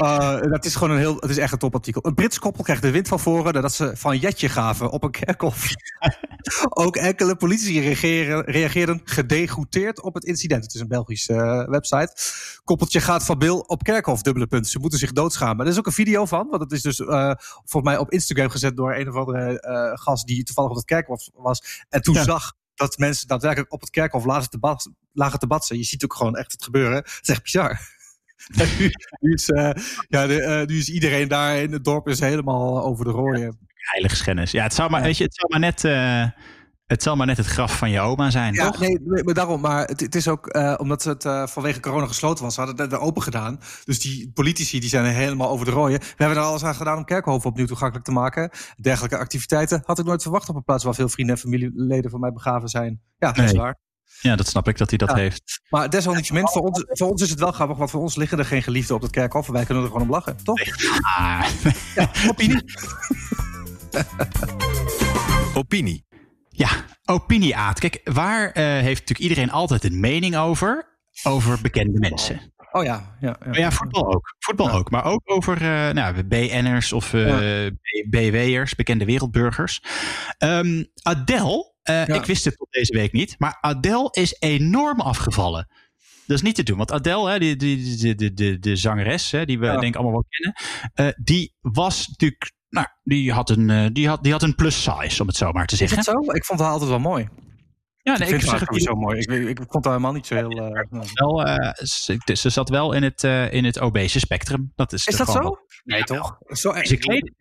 [0.03, 2.07] Uh, dat is gewoon een heel, het is echt een topartikel.
[2.07, 5.11] Een Brits koppel krijgt de wind van voren nadat ze van Jetje gaven op een
[5.11, 5.69] kerkhof.
[6.85, 10.65] Ook enkele politici reageren, reageerden gedegoûteerd op het incident.
[10.65, 12.17] Het is een Belgische eh, website.
[12.65, 14.69] Koppeltje gaat van Bil op kerkhof, dubbele punt.
[14.69, 15.67] Ze moeten zich doodschamen.
[15.67, 18.49] Er is ook een video van, want het is dus eh, volgens mij op Instagram
[18.49, 21.85] gezet door een of andere eh, gast die toevallig op het kerkhof was.
[21.89, 22.23] En toen Ja.
[22.23, 25.77] zag dat mensen daadwerkelijk op het kerkhof lagen te, lagen te batsen.
[25.77, 26.97] Je ziet ook gewoon echt het gebeuren.
[26.97, 27.81] Het is echt bizar.
[28.79, 29.71] Nu, nu is, eh,
[30.09, 33.59] ja, de, eh, nu is iedereen daar in het dorp is helemaal over de rooien.
[33.75, 34.51] Heilige schennis.
[34.51, 35.85] Ja, het zou maar, weet je, het zou maar net...
[35.85, 36.41] eh,
[36.87, 38.81] het zal maar net het graf van je oma zijn, Ja, toch?
[38.81, 39.61] nee, nee, maar daarom.
[39.61, 42.55] Maar het, het is ook eh, omdat het vanwege corona gesloten was.
[42.55, 43.61] Ze hadden het net open gedaan.
[43.85, 45.99] Dus die politici die zijn helemaal over de rooien.
[46.01, 48.51] We hebben er alles aan gedaan om Kerkhoven opnieuw toegankelijk te maken.
[48.77, 52.21] Dergelijke activiteiten had ik nooit verwacht op een plaats waar veel vrienden en familieleden van
[52.21, 53.01] mij begraven zijn.
[53.19, 53.61] Ja, dat is Nee.
[53.61, 53.77] waar.
[54.21, 55.17] Ja, dat snap ik dat hij dat Ja.
[55.17, 55.61] heeft.
[55.69, 58.45] Maar desalniettemin, voor ons, voor ons is het wel grappig, want voor ons liggen er
[58.45, 59.47] geen geliefden op het kerkhof.
[59.47, 60.61] en Wij kunnen er gewoon om lachen, toch?
[61.19, 61.47] Ah.
[61.95, 62.63] Ja, opinie.
[65.55, 66.05] Opinie.
[66.49, 66.69] Ja,
[67.05, 67.79] opinieaad.
[67.81, 70.99] Kijk, waar eh, heeft natuurlijk iedereen altijd een mening over?
[71.23, 72.53] Over bekende mensen.
[72.73, 73.37] Oh ja, ja.
[73.41, 73.47] ja.
[73.47, 74.35] Maar ja, voetbal ook.
[74.39, 74.91] Voetbal ook.
[74.91, 77.67] Maar ook over eh, nou, BN'ers of eh,
[78.11, 79.83] BW'ers, bekende wereldburgers.
[80.39, 82.15] Ehm, Adele, eh, Ja.
[82.15, 85.69] ik wist het tot deze week niet, maar Adele is enorm afgevallen.
[86.27, 89.31] Dat is niet te doen, want Adele, hè, die, die, die, de, de, de zangeres,
[89.31, 89.73] hè, die we Ja.
[89.73, 90.55] denk ik allemaal wel kennen,
[90.95, 94.83] eh, die was natuurlijk, nou, die had een, eh, die had, die had een plus
[94.83, 95.99] size, om het zo maar te Is zeggen.
[95.99, 96.33] het zo?
[96.33, 97.29] Ik vond haar altijd wel mooi.
[98.03, 99.19] Ja, ik nee, vind ik haar zeg het niet zo mooi.
[99.19, 100.49] Ik, ik, ik vond haar helemaal niet zo heel...
[101.15, 104.73] wel, eh, ze, ze zat wel in het, in het obese spectrum.
[104.75, 105.57] Dat is, Is dat zo?
[105.85, 106.37] Nee, toch?
[106.47, 107.35] Zo nee, ze kleden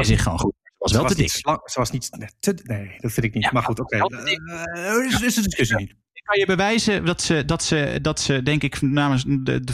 [0.00, 0.54] zich gewoon goed.
[0.78, 1.30] Ze was wel te dik.
[1.30, 3.42] slang- ze was niet nee, te, nee, dat vind ik niet.
[3.44, 3.98] Ja, maar goed, oké.
[3.98, 4.40] te dik.
[4.76, 5.90] Eh, is, is de discussie niet.
[6.12, 9.72] Ik kan je bewijzen dat ze, dat ze, dat ze denk ik, namens de, de,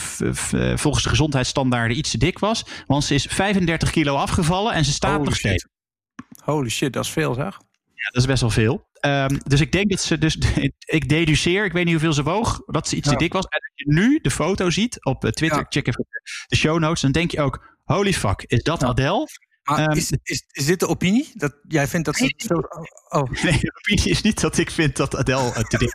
[0.77, 2.65] volgens de gezondheidsstandaarden iets te dik was.
[2.87, 5.63] Want ze is 35 kilo afgevallen en ze staat Holy nog steeds.
[5.63, 6.45] shit.
[6.45, 7.45] Holy shit, dat is veel zeg.
[7.95, 8.89] Ja, dat is best wel veel.
[8.93, 10.37] Ehm, dus ik denk dat ze, dus
[10.99, 13.45] ik deduceer, ik weet niet hoeveel ze woog, dat ze iets te dik was.
[13.45, 15.67] En als je nu de foto ziet op eh, Twitter, Ja.
[15.69, 16.07] check even
[16.47, 18.87] de show notes, dan denk je ook, holy fuck, is dat Ja.
[18.87, 19.27] Adele?
[19.65, 21.31] Maar Ehm, is, is, is dit de opinie?
[21.35, 22.23] Dat jij vindt dat ze...
[22.23, 22.35] Nee.
[22.37, 25.93] zo- oh, Nee, de opinie is niet dat ik vind dat Adele eh, te dik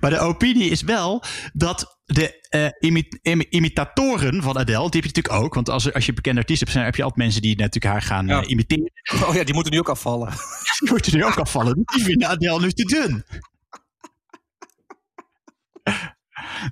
[0.00, 1.22] Maar de opinie is wel
[1.52, 5.54] dat de eh, imi- imi- imitatoren van Adele, die heb je natuurlijk ook.
[5.54, 8.02] Want als, als je bekende artiest hebt, zijn- heb je altijd mensen die natuurlijk haar
[8.02, 8.42] gaan Ja.
[8.42, 8.90] eh, imiteren.
[9.26, 10.28] oh ja, die moeten nu ook afvallen.
[10.80, 11.82] Die moeten nu ook afvallen.
[11.84, 13.24] Die vinden Adele nu te dun.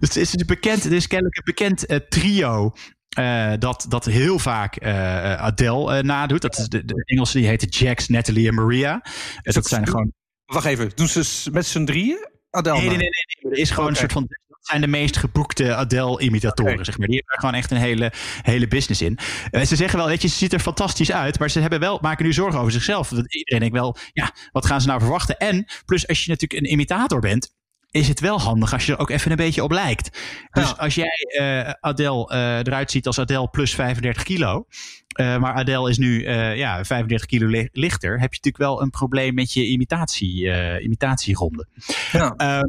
[0.01, 2.73] Dus het is een bekend, het is kennelijk een bekend eh, trio.
[3.17, 6.43] Eh, dat, dat heel vaak eh, Adele nadoet.
[6.43, 9.03] Dat is de, de Engelse die heet Jax, Natalie en Maria.
[9.43, 10.13] Dat zijn gewoon
[10.47, 12.29] Wacht even, doen ze met z'n drieën?
[12.51, 13.09] Adele Nee, nee, nee,
[13.41, 13.53] nee.
[13.53, 14.27] Er is gewoon een soort van.
[14.49, 17.07] Dat zijn de meest geboekte Adele-imitatoren, zeg maar.
[17.07, 19.19] Die hebben gewoon echt een hele, hele business in.
[19.51, 21.39] Ze zeggen wel, weet je, ze ziet er fantastisch uit.
[21.39, 23.09] Maar ze hebben wel, maken nu zorgen over zichzelf.
[23.09, 25.37] Dat iedereen denkt wel, ja, wat gaan ze nou verwachten?
[25.37, 27.55] En plus, als je natuurlijk een imitator bent.
[27.91, 30.19] Is het wel handig als je er ook even een beetje op lijkt.
[30.51, 30.75] Dus Ja.
[30.79, 34.67] als jij eh, Adele eh, eruit ziet als Adele plus 35 kilo.
[35.09, 38.11] eh, maar Adele is nu ja, 35 kilo li- lichter.
[38.21, 41.67] Heb je natuurlijk wel een probleem met je imitatie, imitatieronde.
[42.13, 42.35] Ja.
[42.37, 42.61] Eh,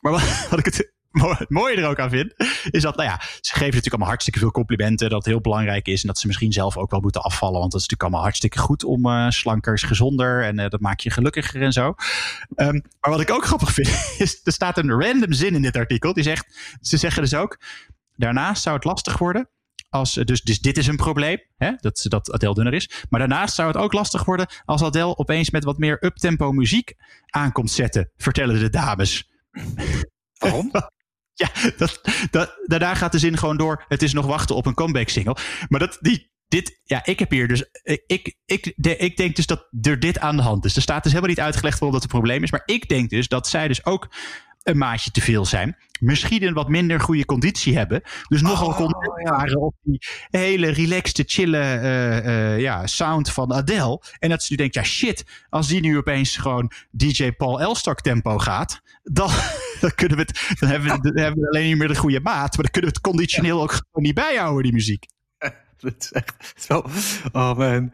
[0.00, 2.34] maar wat, wat ik het, het mooie er ook aan vind,
[2.70, 5.08] is dat, nou ja, ze geven natuurlijk allemaal hartstikke veel complimenten.
[5.08, 7.58] Dat het heel belangrijk is en dat ze misschien zelf ook wel moeten afvallen.
[7.58, 10.80] Want dat is natuurlijk allemaal hartstikke goed om eh, slanker is gezonder en eh, dat
[10.80, 11.94] maakt je gelukkiger en zo.
[12.54, 13.88] Ehm, maar wat ik ook grappig vind,
[14.24, 16.12] is er staat een random zin in dit artikel.
[16.12, 17.60] Die zegt, ze zeggen dus ook,
[18.16, 19.48] daarnaast zou het lastig worden.
[19.90, 23.04] Als, dus, dus dit is een probleem, hè, dat, dat Adele dunner is.
[23.08, 26.94] Maar daarnaast zou het ook lastig worden als Adele opeens met wat meer uptempo muziek
[27.26, 29.30] aankomt zetten, vertellen de dames.
[30.38, 30.70] Waarom?
[31.38, 31.50] Ja,
[32.30, 33.84] dat, daarna gaat de zin gewoon door.
[33.88, 35.36] Het is nog wachten op een comeback single.
[35.68, 37.64] Maar dat, die, dit, ja, ik heb hier dus.
[38.06, 40.76] Ik, ik, ik denk dus dat er dit aan de hand is.
[40.76, 42.50] Er staat dus helemaal niet uitgelegd waarom dat een probleem is.
[42.50, 44.08] Maar ik denk dus dat zij dus ook
[44.62, 45.76] een maatje te veel zijn.
[46.00, 48.02] Misschien een wat minder goede conditie hebben.
[48.28, 49.30] Dus nogal Oh, content ja.
[49.30, 54.02] waren op die hele relaxte, chille eh, eh, ja, sound van Adele.
[54.18, 58.00] En dat ze nu denkt, ja shit, als die nu opeens gewoon DJ Paul Elstak
[58.00, 58.80] tempo gaat.
[59.02, 59.30] Dan,
[59.80, 62.20] dan, kunnen we het, dan, hebben we, dan hebben we alleen niet meer de goede
[62.20, 62.54] maat.
[62.54, 65.06] Maar dan kunnen we het conditioneel ook gewoon niet bijhouden, die muziek.
[65.80, 66.84] Dat is echt zo...
[67.32, 67.92] Oh man,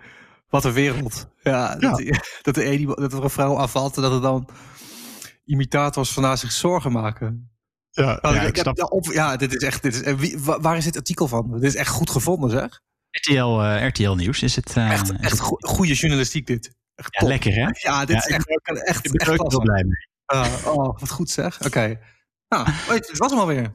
[0.49, 1.29] wat een wereld.
[1.43, 2.03] Ja, dat,
[2.43, 4.49] dat, de ene, dat er een vrouw afvalt en dat er dan
[5.45, 7.49] imitators van haar zich zorgen maken.
[7.91, 8.77] Ja, Nou, ja, ik ik heb- snap.
[8.77, 9.83] ja, op, ja, dit is echt...
[9.83, 11.51] Dit is, wie, waar is dit artikel van?
[11.53, 12.81] Dit is echt goed gevonden, zeg.
[13.11, 14.77] RTL, eh, RTL Nieuws is het.
[14.77, 16.75] eh, Echt, echt go- goede journalistiek, dit.
[16.95, 17.61] Echt ja, lekker hè?
[17.61, 19.57] Ja, dit Ja, is echt, echt, Ik ben echt, er ook klasse.
[19.57, 20.09] heel blij mee.
[20.25, 21.65] Ah, oh, wat goed zeg.
[21.67, 22.01] Oké.
[22.49, 23.75] Nou, weet je, het was hem alweer.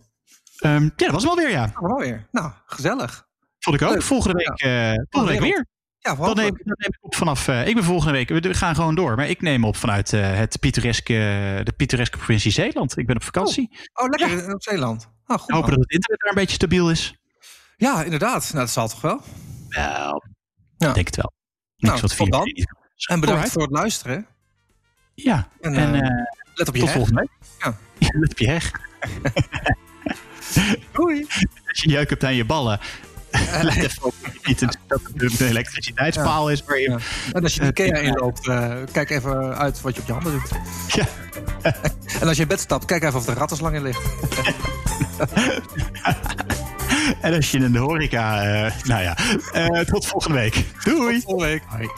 [0.57, 1.61] Ehm, ja, dat was hem alweer, ja.
[1.65, 2.27] Dat was hem alweer.
[2.31, 3.27] Nou, gezellig.
[3.59, 3.93] Vond ik ook.
[3.93, 4.01] Leuk.
[4.01, 5.65] Volgende week, eh, volgende week weer.
[5.99, 7.47] Ja, Dan neem, dan neem ik op vanaf.
[7.47, 8.29] eh, ik ben volgende week.
[8.29, 9.15] We, we gaan gewoon door.
[9.15, 11.13] Maar ik neem op vanuit eh, het pittoreske,
[11.63, 12.97] de pittoreske provincie Zeeland.
[12.97, 13.69] Ik ben op vakantie.
[13.93, 15.09] Oh, lekker in op Zeeland.
[15.27, 15.49] Nou, goed.
[15.49, 15.61] Man.
[15.61, 17.15] dat het internet daar een beetje stabiel is.
[17.77, 18.43] Ja, inderdaad.
[18.53, 19.21] Nou, dat zal toch wel.
[19.69, 20.21] Ja.
[20.77, 21.31] ik denk het wel.
[21.77, 22.43] Niks Nou, wat tot dan.
[22.43, 23.51] En bedankt Alright.
[23.51, 24.27] voor het luisteren.
[25.15, 26.97] Ja, En, en, eh, eh, Let op je tot heg.
[26.97, 27.29] volgende week.
[27.59, 27.77] Ja.
[27.97, 28.71] Ja, let op je heg.
[30.91, 31.25] Doei.
[31.69, 32.79] Als je jeuk hebt aan je ballen.
[33.61, 36.63] Let even op dat het niet dat het een elektriciteitspaal is.
[36.63, 36.97] Waar je, Ja.
[37.31, 40.31] En als je de Ikea inloopt, eh, kijk even uit wat je op je handen
[40.31, 40.49] doet.
[40.95, 41.07] Ja.
[42.19, 44.01] En als je in bed stapt, kijk even of er rattenslang in ligt.
[47.21, 48.43] En als je in de horeca...
[48.43, 49.17] eh, nou ja,
[49.53, 50.65] eh, tot volgende week.
[50.83, 51.21] Doei.
[51.21, 51.89] Volgende week.